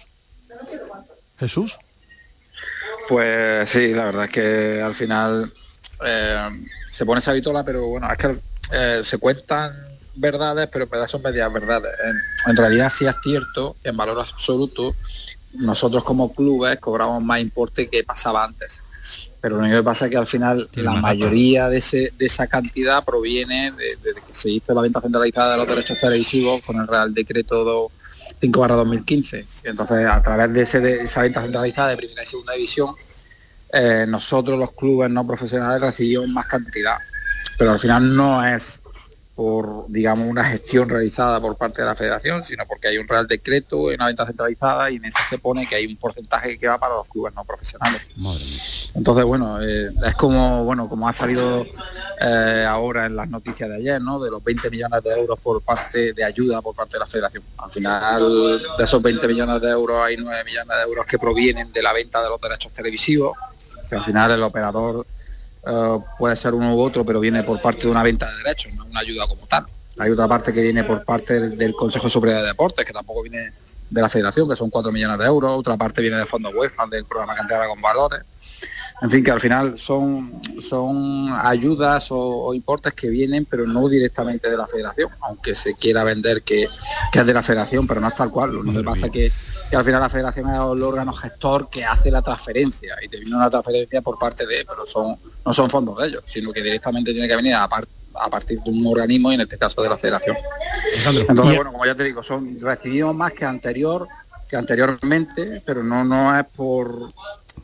[1.40, 1.78] Jesús.
[3.08, 5.54] Pues sí, la verdad es que al final
[6.06, 6.50] eh,
[6.90, 8.36] se pone esa vitola, pero bueno, es que
[8.72, 9.74] eh, se cuentan
[10.16, 11.92] verdades, pero son medias verdades.
[12.04, 14.96] En, en realidad sí es cierto, en valor absoluto,
[15.54, 18.82] nosotros como clubes cobramos más importe que pasaba antes.
[19.46, 22.26] Pero lo único que pasa es que al final Tiene la mayoría de, ese, de
[22.26, 26.64] esa cantidad proviene de, de que se hizo la venta centralizada de los derechos televisivos
[26.64, 27.92] con el Real Decreto
[28.42, 29.46] 5 barra 2015.
[29.64, 32.96] Y entonces, a través de, ese, de esa venta centralizada de primera y segunda división,
[33.72, 36.98] eh, nosotros los clubes no profesionales recibimos más cantidad.
[37.56, 38.82] Pero al final no es
[39.36, 43.28] por, digamos, una gestión realizada por parte de la federación, sino porque hay un real
[43.28, 46.68] decreto, hay una venta centralizada y en ese se pone que hay un porcentaje que
[46.70, 48.02] va para los clubes no profesionales.
[48.94, 51.66] Entonces, bueno, eh, es como bueno como ha salido
[52.22, 54.22] eh, ahora en las noticias de ayer, ¿no?
[54.22, 57.44] De los 20 millones de euros por parte de ayuda por parte de la federación.
[57.58, 61.74] Al final, de esos 20 millones de euros, hay 9 millones de euros que provienen
[61.74, 63.38] de la venta de los derechos televisivos.
[63.90, 65.06] que al final el operador
[65.66, 68.74] eh, puede ser uno u otro, pero viene por parte de una venta de derechos,
[68.74, 69.66] no una ayuda como tal.
[69.98, 73.22] Hay otra parte que viene por parte del, del Consejo Superior de Deportes, que tampoco
[73.22, 73.54] viene
[73.90, 76.86] de la Federación, que son 4 millones de euros, otra parte viene de fondos UEFA,
[76.88, 78.22] del programa Cantera con Valores.
[79.02, 83.90] En fin, que al final son, son ayudas o, o importes que vienen, pero no
[83.90, 86.70] directamente de la Federación, aunque se quiera vender que,
[87.12, 88.54] que es de la Federación, pero no es tal cual.
[88.54, 89.32] Lo que pasa es que,
[89.70, 93.18] que al final la Federación es el órgano gestor que hace la transferencia y te
[93.18, 96.62] viene una transferencia por parte de, pero son no son fondos de ellos, sino que
[96.62, 99.82] directamente tiene que venir a, par- a partir de un organismo y en este caso
[99.82, 100.38] de la Federación.
[101.30, 104.08] Entonces, bueno, como ya te digo, son recibimos más que anterior
[104.48, 107.10] que anteriormente, pero no no es por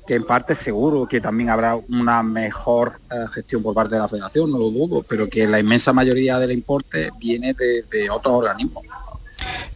[0.07, 4.07] que en parte seguro que también habrá una mejor eh, gestión por parte de la
[4.07, 8.33] Federación, no lo dudo, pero que la inmensa mayoría del importe viene de, de otros
[8.33, 8.83] organismos.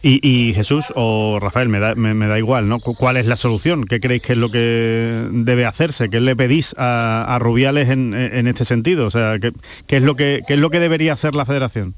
[0.02, 2.78] Y, Jesús o Rafael, me da, me, da igual, ¿no?
[2.78, 3.84] Cu- ¿Cuál es la solución?
[3.84, 6.08] ¿Qué creéis que es lo que debe hacerse?
[6.08, 9.06] ¿Qué le pedís a, Rubiales en, en este sentido?
[9.06, 9.52] O sea, ¿qué,
[9.88, 11.94] es lo que, ¿qué es lo que debería hacer la federación?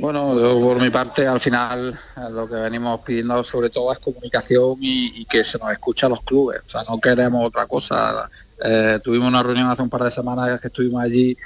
[0.00, 1.98] Bueno, yo por mi parte, al final
[2.30, 6.22] lo que venimos pidiendo sobre todo es comunicación y, que se nos escuche a los
[6.22, 6.60] clubes.
[6.66, 8.28] O sea, no queremos otra cosa.
[8.64, 11.36] Eh, tuvimos una reunión hace un par de semanas que estuvimos allí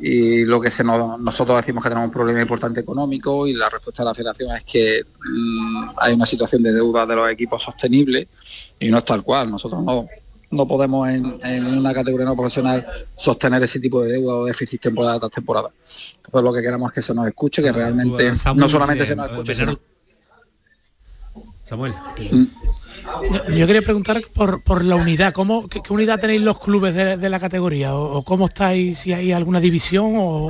[0.00, 3.68] y lo que se nos, nosotros decimos que tenemos un problema importante económico y la
[3.68, 7.62] respuesta de la federación es que mm, hay una situación de deuda de los equipos
[7.62, 8.28] sostenible
[8.78, 9.50] y no es tal cual.
[9.50, 10.06] Nosotros no,
[10.50, 12.86] no podemos en, en una categoría no profesional
[13.16, 15.70] sostener ese tipo de deuda o déficit temporada tras temporada.
[16.16, 19.08] Entonces lo que queremos es que se nos escuche, que realmente Samuel, no solamente eh,
[19.08, 19.56] se nos escuche,
[21.64, 21.94] Samuel.
[23.54, 27.16] Yo, quería preguntar por, por la unidad, ¿cómo, qué, qué unidad tenéis los clubes de,
[27.16, 27.94] de la categoría?
[27.94, 30.46] ¿O, o cómo estáis, si hay alguna división o,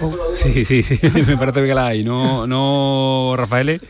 [0.00, 2.04] o- Sí, sí, sí, me parece que la hay.
[2.04, 3.80] No, no, Rafael.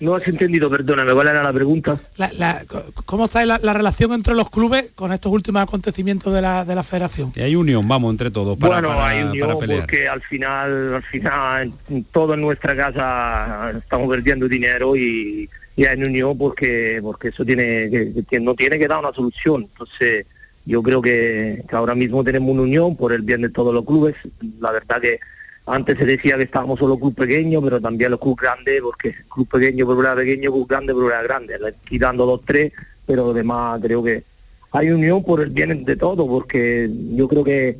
[0.00, 2.00] No has entendido, perdóname, ¿cuál era la pregunta?
[2.16, 2.64] la- la-
[3.04, 6.74] ¿Cómo está la, la relación entre los clubes con estos últimos acontecimientos de la, de
[6.74, 7.30] la federación?
[7.36, 9.80] Y hay unión, vamos, entre todos para, bueno, para- hay unión para pelear.
[9.82, 15.86] porque al final, al final, en- todo en nuestra casa estamos perdiendo dinero y, y
[15.86, 17.90] hay unión porque porque eso tiene
[18.28, 19.62] que, no tiene que dar una solución.
[19.62, 20.26] Entonces,
[20.64, 24.14] yo creo que, ahora mismo tenemos una unión por el bien de todos los clubes.
[24.60, 25.18] La verdad que
[25.66, 29.48] antes se decía que estábamos solo club pequeño, pero también los club grandes, porque club
[29.48, 31.54] pequeño por era pequeño, club grande por era grande,
[31.88, 32.72] quitando dos, tres,
[33.06, 34.24] pero además creo que
[34.72, 37.78] hay unión por el bien de todo, porque yo creo que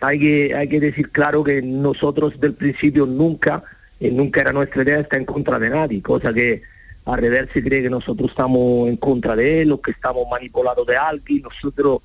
[0.00, 3.62] hay que, hay que decir claro que nosotros del principio nunca,
[4.00, 6.62] eh, nunca era nuestra idea estar en contra de nadie, cosa que
[7.04, 10.86] al revés se cree que nosotros estamos en contra de él o que estamos manipulados
[10.86, 11.42] de alguien.
[11.42, 12.00] Nosotros,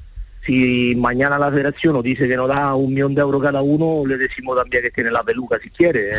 [0.46, 4.04] si mañana la federación nos dice que nos da un millón de euros cada uno,
[4.08, 6.12] le decimos también que tiene la peluca si quiere.
[6.12, 6.18] Eh,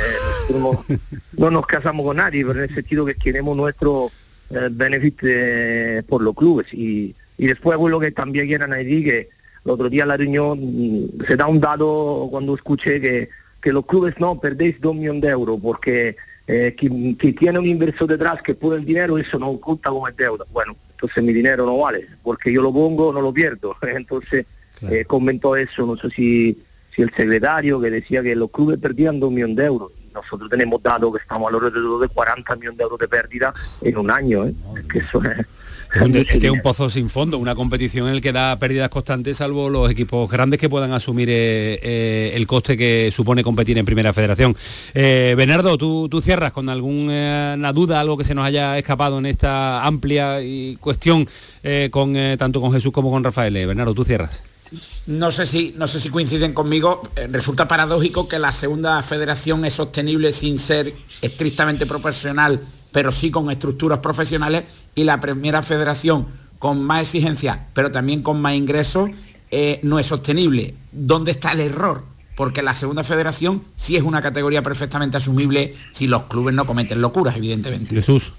[0.50, 0.98] nosotros no,
[1.44, 4.10] no nos casamos con nadie, pero en el sentido que queremos nuestro
[4.50, 6.72] eh, beneficio eh, por los clubes.
[6.72, 9.28] Y, y después, pues, lo que también quieran decir que
[9.64, 13.28] el otro día en la reunión mm, se da un dado cuando escuché que,
[13.60, 16.16] que los clubes no perdéis dos millones de euros porque
[16.50, 20.10] eh, quien, quien tiene un inversor detrás que pone el dinero, eso no cuenta como
[20.10, 20.46] deuda.
[20.50, 23.76] Bueno, entonces mi dinero no vale, porque yo lo pongo, no lo pierdo.
[23.82, 24.46] Entonces
[24.90, 26.58] eh, comentó eso, no sé si,
[26.94, 29.92] si el secretario que decía que los clubes perdían dos millones de euros.
[30.22, 33.52] Nosotros tenemos dado que estamos alrededor de 40 millones de euros de pérdida
[33.82, 34.54] en un año, ¿eh?
[34.76, 35.46] Es que eso es...
[35.94, 38.58] Es un, es que es un pozo sin fondo, una competición en el que da
[38.58, 43.42] pérdidas constantes, salvo los equipos grandes que puedan asumir eh, eh, el coste que supone
[43.42, 44.56] competir en Primera Federación.
[44.94, 49.26] Eh, Bernardo, ¿tú, tú cierras con alguna duda, algo que se nos haya escapado en
[49.26, 51.28] esta amplia y cuestión
[51.90, 53.54] con tanto con Jesús como con Rafael.
[53.66, 54.42] Bernardo, tú cierras.
[55.06, 57.02] No sé si, no sé si coinciden conmigo.
[57.16, 62.60] eh, resulta paradójico que la segunda federación es sostenible sin ser estrictamente proporcional,
[62.92, 64.64] pero sí con estructuras profesionales,
[64.94, 66.26] y la primera federación
[66.58, 69.10] con más exigencias, pero también con más ingresos,
[69.50, 70.74] eh, no es sostenible.
[70.92, 72.04] ¿Dónde está el error?
[72.36, 77.00] Porque la segunda federación sí es una categoría perfectamente asumible si los clubes no cometen
[77.00, 77.94] locuras, evidentemente.
[77.94, 78.32] Jesús.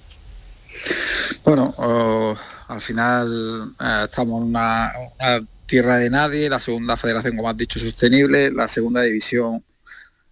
[1.43, 2.35] Bueno, oh,
[2.67, 7.55] al final eh, estamos en una, una tierra de nadie, la segunda federación, como has
[7.55, 9.63] dicho, sostenible, la segunda división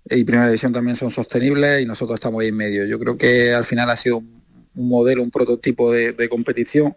[0.10, 2.86] y primera división también son sostenibles y nosotros estamos ahí en medio.
[2.86, 4.42] Yo creo que al final ha sido un,
[4.74, 6.96] modelo, un prototipo de, competición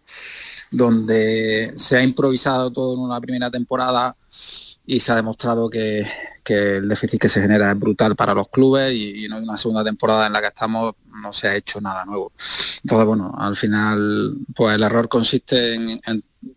[0.71, 4.17] donde se ha improvisado todo en una primera temporada
[4.87, 6.07] y se ha demostrado que,
[6.47, 9.85] el déficit que se genera es brutal para los clubes y, y en una segunda
[9.85, 12.33] temporada en la que estamos no se ha hecho nada nuevo.
[12.83, 16.01] Entonces, bueno, al final, pues el error consiste en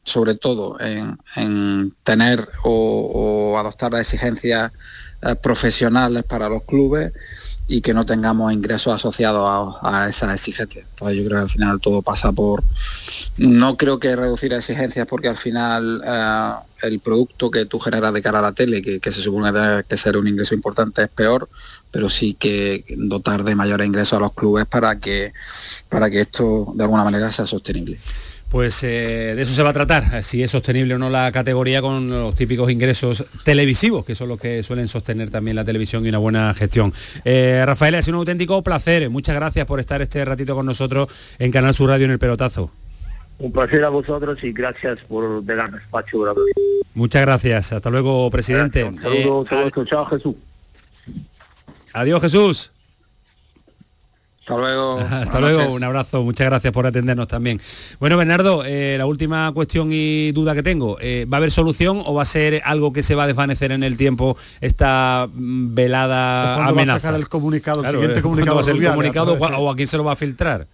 [0.03, 4.71] sobre todo en, tener o, adoptar las exigencias
[5.21, 7.13] eh, profesionales para los clubes
[7.67, 10.86] y que no tengamos ingresos asociados a, esas exigencias.
[10.89, 12.63] Entonces yo creo que al final todo pasa por...
[13.38, 16.53] No creo que reducir exigencias porque al final eh,
[16.84, 19.97] el producto que tú generas de cara a la tele, que, se supone que que
[19.97, 21.49] ser un ingreso importante, es peor,
[21.89, 25.31] pero sí que dotar de mayores ingresos a los clubes para que,
[25.88, 27.99] para que esto de alguna manera sea sostenible.
[28.54, 31.32] Pues eh, de eso se va a tratar, eh, si es sostenible o no la
[31.32, 36.06] categoría con los típicos ingresos televisivos, que son los que suelen sostener también la televisión
[36.06, 36.93] y una buena gestión.
[37.26, 39.10] Eh, Rafael, ha sido un auténtico placer.
[39.10, 41.08] Muchas gracias por estar este ratito con nosotros
[41.39, 42.70] en Canal Sur Radio en el Pelotazo.
[43.39, 46.36] Un placer a vosotros y gracias por darme espacio.
[46.93, 47.74] Muchas gracias.
[47.74, 48.84] Hasta luego, presidente.
[49.01, 50.36] Saludos, saludos, chao Jesús.
[51.91, 52.72] Adiós, Jesús.
[54.43, 54.99] Hasta luego.
[55.11, 57.61] Hasta luego, un abrazo, muchas gracias por atendernos también.
[57.99, 62.01] Bueno, Bernardo, eh, la última cuestión y duda que tengo, eh, ¿va a haber solución
[62.05, 65.73] o va a ser algo que se va a desvanecer en el tiempo esta mm,
[65.73, 66.91] velada amenaza?
[66.91, 70.03] Va a sacar el comunicado, el siguiente comunicado, el comunicado o a quién se lo
[70.03, 70.67] va a filtrar?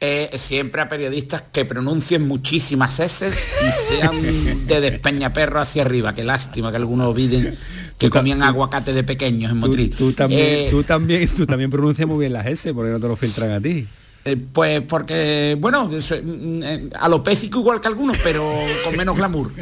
[0.00, 6.14] Eh, siempre a periodistas que pronuncien muchísimas S y sean de despeñaperro hacia arriba.
[6.14, 7.56] Qué lástima que algunos olviden
[7.98, 9.90] que comían aguacate de pequeños en Motril.
[9.90, 13.08] Tú, también, eh, tú, también, tú también pronuncias muy bien las S, porque no te
[13.08, 13.86] lo filtran a ti.
[14.26, 18.50] Eh, pues porque, bueno, mm, eh, alopécico igual que algunos, pero
[18.82, 19.52] con menos glamour.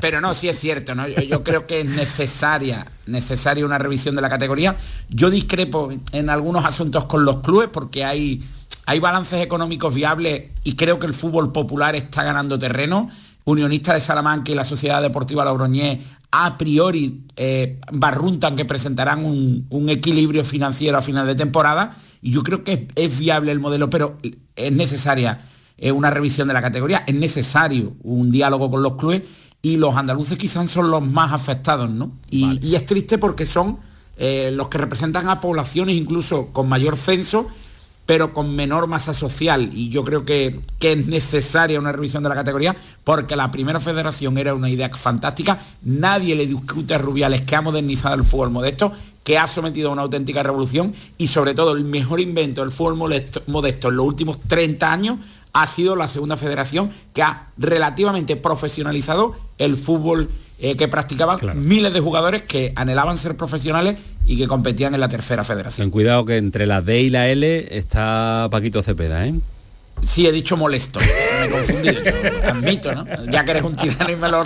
[0.00, 1.08] pero no, sí es cierto, ¿no?
[1.08, 4.76] Yo, creo que es necesaria, necesaria una revisión de la categoría.
[5.08, 8.42] Yo discrepo en algunos asuntos con los clubes porque hay,
[8.86, 13.08] hay balances económicos viables y creo que el fútbol popular está ganando terreno.
[13.44, 16.00] Unionista de Salamanca y la Sociedad Deportiva Logroñés
[16.44, 22.42] a priori eh, barruntan que presentarán un, equilibrio financiero a final de temporada y yo
[22.42, 24.18] creo que es, viable el modelo, pero
[24.54, 25.46] es necesaria
[25.78, 29.22] eh, una revisión de la categoría, es necesario un diálogo con los clubes
[29.62, 32.12] y los andaluces quizás son los más afectados, ¿no?
[32.30, 33.78] Y, es triste porque son
[34.18, 37.48] eh, los que representan a poblaciones incluso con mayor censo
[38.06, 39.70] pero con menor masa social.
[39.74, 43.80] Y yo creo que, que, es necesaria una revisión de la categoría porque la primera
[43.80, 45.60] federación era una idea fantástica.
[45.82, 48.92] Nadie le discute a Rubiales que ha modernizado el fútbol modesto,
[49.24, 52.96] que ha sometido a una auténtica revolución y sobre todo el mejor invento del fútbol
[53.48, 55.18] modesto en los últimos 30 años
[55.52, 60.28] ha sido la segunda federación que ha relativamente profesionalizado el fútbol
[60.58, 65.08] eh, que practicaban miles de jugadores que anhelaban ser profesionales y que competían en la
[65.08, 65.86] tercera federación.
[65.86, 69.34] Ten cuidado que entre la D y la L está Paquito Cepeda, ¿eh?
[70.02, 71.00] Sí, he dicho molesto,
[71.48, 72.02] me he confundido,
[72.44, 73.06] admito, ¿no?
[73.30, 74.44] Ya que eres un tirano y me, lo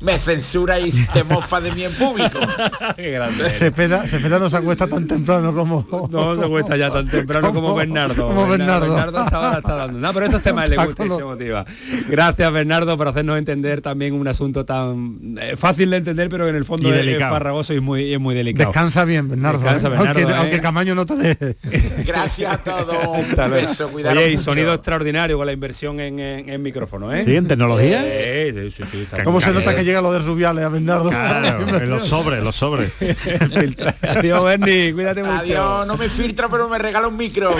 [0.00, 2.38] me censura y te mofa de mí en público.
[2.96, 3.50] Qué grande.
[3.50, 4.04] Cepeda,
[4.38, 5.86] no se acuesta tan temprano como...
[6.10, 8.26] No se acuesta ya tan temprano como, Bernardo.
[8.26, 8.94] Como Bernardo.
[8.94, 9.98] Bernardo, está, dando.
[9.98, 11.64] No, pero estos temas le gusta y se motiva.
[12.08, 16.50] Gracias, Bernardo, por hacernos entender también un asunto tan eh, fácil de entender, pero que
[16.50, 18.70] en el fondo es, farragoso y muy, es muy delicado.
[18.70, 19.58] Descansa bien, Bernardo.
[19.60, 19.90] Descansa, ¿eh?
[19.90, 20.60] Bernardo aunque, ¿eh?
[20.60, 21.56] Camaño no te deje.
[22.06, 22.96] Gracias a todos.
[23.06, 27.24] Un beso, cuidado extraordinario con la inversión en, en, micrófono, ¿eh?
[27.24, 28.04] Sí, en tecnología.
[29.24, 31.10] ¿Cómo se nota que llega lo de Rubiales a Bernardo?
[31.80, 32.92] en los sobres, los sobres.
[34.02, 35.38] Adiós, Bernie, cuídate mucho.
[35.38, 37.50] Adiós, no me filtra, pero me regala un micro.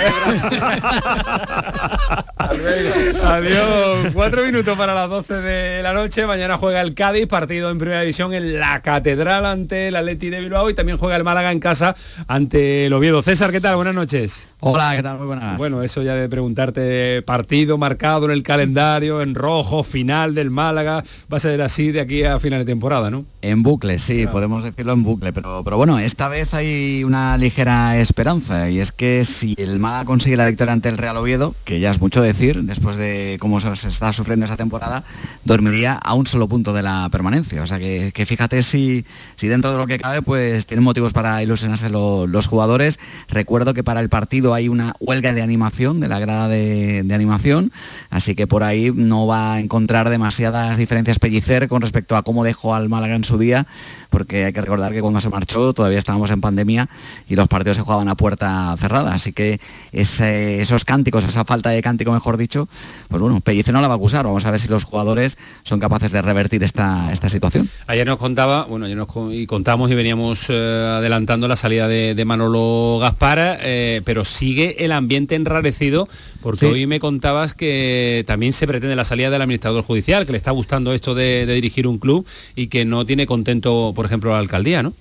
[3.23, 4.11] Adiós.
[4.13, 6.25] Cuatro minutos para las 12 de la noche.
[6.25, 10.41] Mañana juega el Cádiz, partido en primera división en la Catedral ante el Atleti de
[10.41, 11.95] Bilbao y también juega el Málaga en casa
[12.27, 13.21] ante el Oviedo.
[13.23, 13.75] César, ¿qué tal?
[13.75, 14.49] Buenas noches.
[14.59, 15.17] Hola, ¿qué tal?
[15.17, 15.57] Muy buenas.
[15.57, 21.03] Bueno, eso ya de preguntarte partido marcado en el calendario, en rojo, final del Málaga,
[21.31, 23.25] va a ser así de aquí a final de temporada, ¿no?
[23.41, 27.97] En bucle, sí, podemos decirlo en bucle, pero, pero bueno, esta vez hay una ligera
[27.97, 31.79] esperanza y es que si el Málaga consigue la victoria ante el Real Oviedo, que
[31.79, 35.03] ya es mucho decir, después de cómo se está sufriendo esta temporada,
[35.43, 37.61] dormiría a un solo punto de la permanencia.
[37.61, 39.05] O sea que, fíjate si,
[39.35, 42.99] si dentro de lo que cabe, pues tienen motivos para ilusionarse los jugadores.
[43.27, 47.71] Recuerdo que para el partido hay una huelga de animación de la grada de, animación,
[48.09, 52.43] así que por ahí no va a encontrar demasiadas diferencias Pellicer con respecto a cómo
[52.43, 53.67] dejó al Málaga en su día,
[54.09, 56.89] porque hay que recordar que cuando se marchó todavía estábamos en pandemia
[57.27, 59.59] y los partidos se jugaban a puerta cerrada, así que
[59.91, 62.67] esos cánticos, esa falta de cántico mejor dicho,
[63.09, 65.79] pues bueno, Pellicer no la va a acusar, vamos a ver si los jugadores son
[65.79, 67.69] capaces de revertir esta, esta situación.
[67.87, 70.53] Ayer nos contaba, bueno, ayer nos y contamos y veníamos eh,
[70.97, 76.07] adelantando la salida de, Manolo Gaspara, eh, pero sigue el ambiente enrarecido
[76.41, 80.37] porque hoy me contabas que también se pretende la salida del administrador judicial, que le
[80.37, 84.39] está gustando esto de, dirigir un club y que no tiene contento, por ejemplo, la
[84.39, 84.93] alcaldía, ¿no?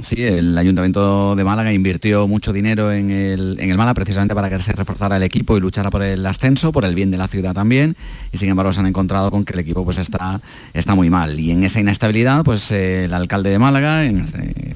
[0.00, 4.50] Sí, el Ayuntamiento de Málaga invirtió mucho dinero en el, en el Málaga precisamente para
[4.50, 7.28] que se reforzara el equipo y luchara por el ascenso, por el bien de la
[7.28, 7.96] ciudad también,
[8.32, 10.40] y sin embargo se han encontrado con que el equipo pues está,
[10.72, 11.38] está muy mal.
[11.38, 14.24] Y en esa inestabilidad, pues eh, el alcalde de Málaga, el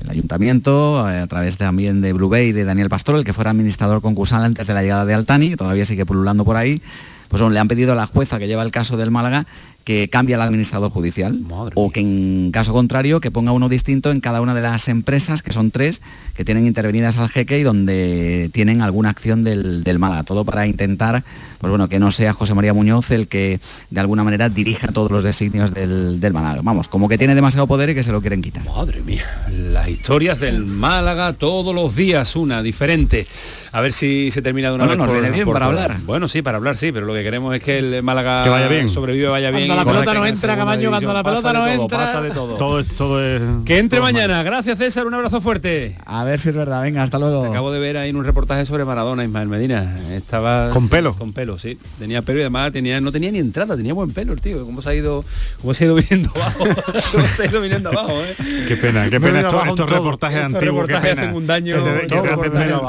[0.08, 3.50] Ayuntamiento, eh, a través también de Blue Bay y de Daniel Pastor, el que fuera
[3.50, 6.80] administrador concursal antes de la llegada de Altani, todavía sigue pululando por ahí,
[7.28, 9.46] pues bueno, le han pedido a la jueza que lleva el caso del Málaga
[9.88, 11.40] que cambie al administrador judicial
[11.74, 15.40] o que en caso contrario que ponga uno distinto en cada una de las empresas,
[15.40, 16.02] que son tres,
[16.36, 20.24] que tienen intervenidas al jeque y donde tienen alguna acción del, del Málaga.
[20.24, 21.24] Todo para intentar,
[21.58, 25.10] pues bueno, que no sea José María Muñoz el que de alguna manera dirija todos
[25.10, 26.60] los designios del, del Málaga.
[26.62, 28.66] Vamos, como que tiene demasiado poder y que se lo quieren quitar.
[28.66, 33.26] Madre mía, las historias del Málaga todos los días, una diferente.
[33.72, 34.98] A ver si se termina de una Bueno, vez.
[34.98, 35.96] nos por- viene bien por para hablar.
[36.04, 38.68] Bueno, sí, para hablar, sí, pero lo que queremos es que el Málaga Que vaya
[38.68, 38.86] bien.
[38.88, 39.77] sobrevive, vaya bien.
[39.78, 41.98] La pelota no entra, Camaño, cuando la pelota no todo, entra.
[41.98, 42.54] Pasa de todo.
[42.56, 43.42] Todo, es- todo es...
[43.64, 44.42] Que entre mañana.
[44.42, 45.06] Gracias, César.
[45.06, 45.96] Un abrazo fuerte.
[46.06, 46.82] A ver si es verdad.
[46.82, 47.42] Venga, hasta luego.
[47.42, 49.96] Te acabo de ver ahí en un reportaje sobre Maradona, Ismael Medina.
[50.12, 51.14] Estaba ¿Con pelo?
[51.14, 51.78] Con pelo, sí.
[51.98, 54.64] Tenía pelo y además tenía, no tenía ni entrada, tenía buen pelo el tío.
[54.64, 55.24] ¿Cómo se ha ido,
[55.60, 56.64] cómo se ha ido viniendo abajo?
[57.12, 58.64] ¿Cómo se ha ido viniendo abajo, eh?
[58.68, 59.96] Qué pena, qué pena estos, estos todo.
[59.96, 60.86] reportajes Estos antiguos.
[60.86, 61.22] qué reportajes pena.
[61.22, 61.76] hacen un daño.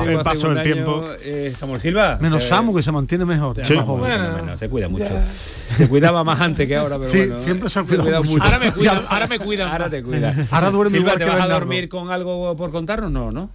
[0.10, 1.06] El- paso del tiempo.
[1.24, 2.18] Eh, Samuel Silva.
[2.22, 3.56] Menos eh, Samu, que se mantiene mejor.
[3.98, 5.06] Bueno, bueno, se cuida mucho.
[5.78, 7.38] Se cuidaba más antes que ahora, pero Sí, bueno.
[7.40, 8.44] siempre se ha Se cuidado cuida mucho.
[8.44, 9.70] Ahora me cuidan, ahora me cuidan.
[9.70, 10.36] Ahora te cuida.
[10.52, 13.12] Ahora duerme Silva, igual ¿te que vas a dormir con algo por contarnos?
[13.12, 13.50] No, ¿no?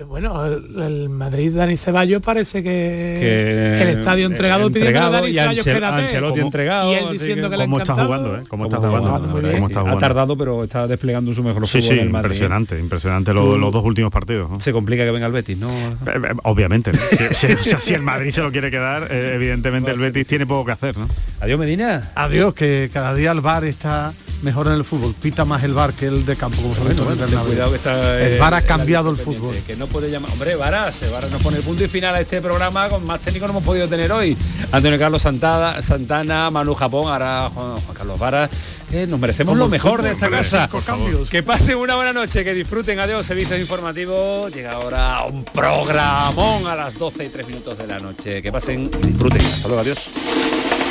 [0.00, 5.12] Eh, bueno, el, Madrid Dani Ceballos parece que, Que- el estadio entregado, eh, pidiendo entregado
[5.12, 6.02] Dani Ceballos quédate.
[6.02, 8.06] Ancelotti Como- entregado, y él diciendo que- que, le ha ¿Cómo está encantado.
[8.20, 8.44] jugando, eh?
[8.48, 9.08] ¿Cómo está jugando?
[9.08, 9.74] jugando, ¿Cómo está sí.
[9.74, 9.98] Ha jugando?
[10.00, 12.24] tardado, pero está desplegando su mejor Sí, fútbol sí, en Madrid.
[12.30, 12.34] ¿eh?
[12.34, 14.50] impresionante, impresionante lo- los dos últimos partidos.
[14.50, 14.60] ¿no?
[14.60, 15.70] Se complica que venga el Betis, ¿no?
[15.70, 16.90] Eh, eh, Obviamente.
[17.34, 20.26] Si, si- o sea, si el Madrid se lo quiere quedar, eh, evidentemente el Betis
[20.26, 21.06] tiene poco que hacer, ¿no?
[21.40, 22.10] Adiós, Medina.
[22.14, 24.12] Adiós, que cada día el bar está
[24.44, 25.14] mejor en el fútbol.
[25.20, 28.20] Pita más el bar que el de campo, como se Bueno, bueno, cuidado que está,
[28.20, 29.56] El eh, VAR ha cambiado el fútbol.
[29.66, 30.30] Que no puede llamar.
[30.30, 33.20] Hombre, Varas, eh, Varas nos pone el punto y final a este programa con más
[33.20, 34.36] técnico no hemos podido tener hoy.
[34.70, 38.50] Antonio Carlos Santana, Santana, Manu Japón, ahora Juan, Juan Carlos Varas.
[38.90, 40.68] que nos merecemos Como lo mejor de esta casa.
[40.86, 41.30] cambios.
[41.30, 43.00] Que pasen una buena noche, que disfruten.
[43.00, 44.52] Adiós, servicios informativos.
[44.54, 48.42] Llega ahora un programón a las 12 y 3 minutos de la noche.
[48.42, 49.40] Que pasen y disfruten.
[49.40, 50.83] Hasta luego, adiós.